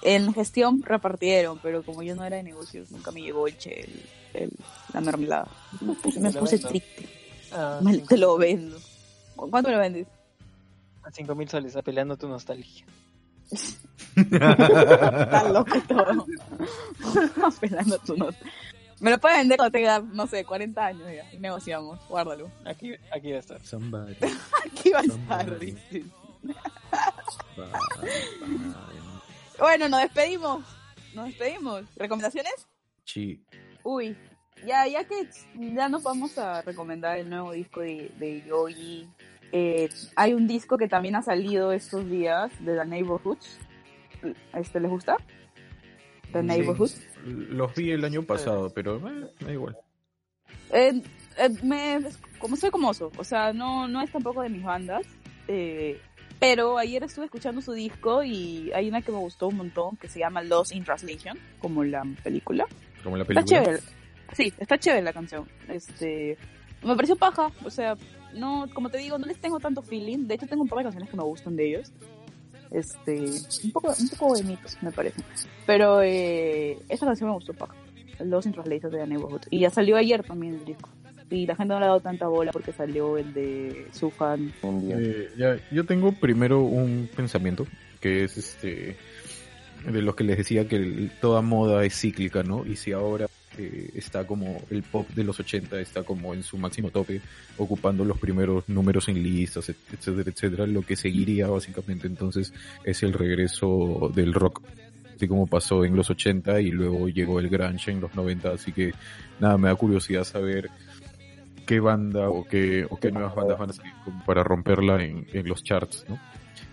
[0.03, 3.81] En gestión repartieron, pero como yo no era de negocios, nunca me llegó el, che,
[3.81, 4.03] el,
[4.35, 4.53] el-
[4.93, 5.49] la mermelada.
[5.81, 6.69] Me puse, me Te lo puse vendo.
[6.69, 7.09] triste.
[7.53, 8.79] Ah, Me- te lo vendo.
[9.35, 10.07] ¿Cuánto lo vendes?
[11.03, 12.85] a cinco mil soles, apelando tu nostalgia.
[14.17, 16.27] Está loco todo.
[17.47, 18.37] Apelando tu nota.
[19.01, 21.33] Me lo puedes vender cuando tenga, no sé, 40 años ya.
[21.33, 22.01] Y negociamos.
[22.09, 22.51] Guárdalo.
[22.65, 23.65] Aquí, aquí va a estar.
[23.65, 24.17] Somebody,
[24.67, 25.59] Aquí va a estar.
[29.59, 30.65] Bueno, nos despedimos.
[31.15, 31.85] Nos despedimos.
[31.97, 32.67] ¿Recomendaciones?
[33.05, 33.45] Sí.
[33.85, 34.17] Uy,
[34.67, 39.09] ya, ya que ya nos vamos a recomendar el nuevo disco de, de Yogi.
[39.53, 43.59] Eh, hay un disco que también ha salido estos días de The Neighborhoods.
[44.53, 45.17] ¿Este les gusta?
[46.33, 46.43] The.
[46.43, 46.91] Neighborhood.
[47.25, 49.77] Los vi el año pasado, pero eh, da igual.
[50.73, 51.03] Eh,
[51.39, 52.01] eh, me,
[52.39, 55.07] como soy como oso, o sea, no, no es tampoco de mis bandas,
[55.47, 56.01] eh,
[56.39, 60.09] pero ayer estuve escuchando su disco y hay una que me gustó un montón que
[60.09, 62.67] se llama Lost in Translation, como la película.
[63.03, 63.63] Como la Está película.
[63.65, 63.83] chévere.
[64.35, 65.49] Sí, está chévere la canción.
[65.69, 66.37] Este,
[66.85, 67.97] me pareció paja, o sea,
[68.35, 70.27] no, como te digo, no les tengo tanto feeling.
[70.27, 71.93] De hecho, tengo un par de canciones que me gustan de ellos.
[72.71, 73.19] Este,
[73.65, 75.23] un poco, un poco bonitos, me parece.
[75.67, 77.75] Pero eh, esta canción me gustó paja.
[78.21, 79.43] Los in Translation de The Neighborhood.
[79.51, 80.89] Y ya salió ayer también el disco.
[81.31, 84.53] Y la gente no le ha dado tanta bola porque salió el de Suhan.
[84.63, 84.97] Un día.
[84.99, 87.67] Eh, ya, yo tengo primero un pensamiento
[88.01, 88.97] que es este
[89.87, 92.67] de los que les decía que el- toda moda es cíclica, ¿no?
[92.67, 93.27] Y si ahora
[93.95, 97.21] está como el pop de los 80 está como en su máximo tope,
[97.57, 102.53] ocupando los primeros números en listas, et- etcétera, etcétera, lo que seguiría básicamente entonces
[102.85, 104.63] es el regreso del rock,
[105.17, 108.73] así como pasó en los 80 y luego llegó el grunge en los 90, así
[108.73, 108.93] que
[109.41, 110.71] nada, me da curiosidad saber
[111.67, 113.93] qué banda o qué, nuevas bandas van a salir
[114.25, 116.19] para romperla en, en los charts, ¿no?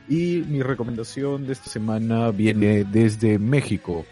[0.07, 4.05] Y mi recomendación de esta semana viene desde México.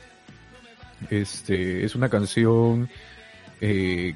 [1.09, 2.89] Este, es una canción
[3.61, 4.15] eh,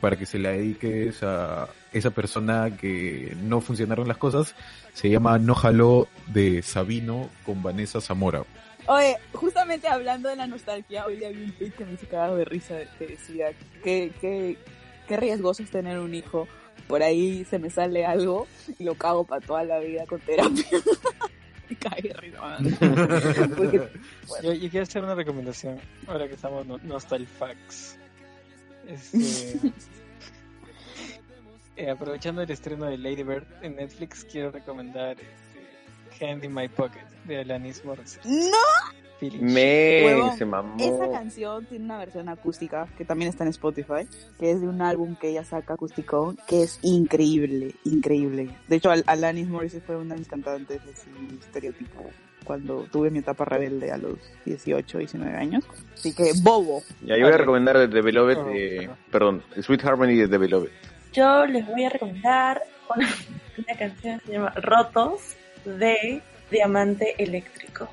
[0.00, 4.54] para que se la dediques a esa persona que no funcionaron las cosas.
[4.92, 8.44] Se llama No Jaló de Sabino con Vanessa Zamora.
[8.86, 12.34] Oye, justamente hablando de la nostalgia, hoy día vi un tweet que me hizo cagar
[12.34, 13.50] de risa que decía
[13.84, 14.56] que, que,
[15.06, 16.48] qué riesgoso es tener un hijo.
[16.88, 20.64] Por ahí se me sale algo y lo cago para toda la vida con terapia.
[21.70, 22.76] me cae de risa, man.
[23.56, 23.88] Porque,
[24.42, 27.96] Yo, yo quiero hacer una recomendación ahora que estamos no, Nostalfax.
[28.86, 29.72] Este,
[31.76, 36.68] eh, aprovechando el estreno de Lady Bird en Netflix, quiero recomendar este, Hand in My
[36.68, 38.24] Pocket de Alanis Morissette.
[38.24, 38.99] ¡No!
[39.20, 39.42] Feeling.
[39.44, 40.76] Me Huevón, se mamó.
[40.78, 44.08] Esa canción tiene una versión acústica que también está en Spotify,
[44.38, 48.50] que es de un álbum que ella saca acústico, que es increíble, increíble.
[48.66, 51.10] De hecho, Al- Alanis Morissette fue una de mis cantantes así,
[51.40, 52.10] estereotipo
[52.44, 55.62] cuando tuve mi etapa rebelde a los 18, 19 años.
[55.94, 56.82] Así que, bobo.
[57.02, 58.38] Ya, yo voy a recomendar de The Beloved,
[58.88, 60.70] Oh, perdón, Sweet Harmony de The Beloved.
[61.12, 62.62] Yo les voy a recomendar
[62.96, 63.08] una,
[63.58, 67.88] una canción que se llama Rotos de Diamante Eléctrico.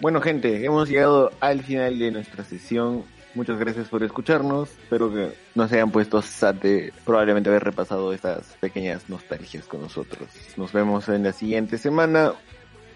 [0.00, 3.04] Bueno, gente, hemos llegado al final de nuestra sesión.
[3.34, 4.70] Muchas gracias por escucharnos.
[4.70, 9.82] Espero que no se hayan puesto sad de probablemente haber repasado estas pequeñas nostalgias con
[9.82, 10.28] nosotros.
[10.56, 12.32] Nos vemos en la siguiente semana.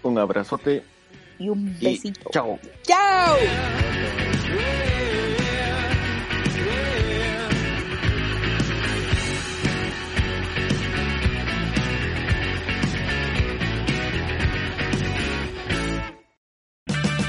[0.03, 0.83] Un abrazote
[1.39, 2.29] Y un y besito.
[2.31, 2.59] chao.
[2.83, 3.37] ¡Chao!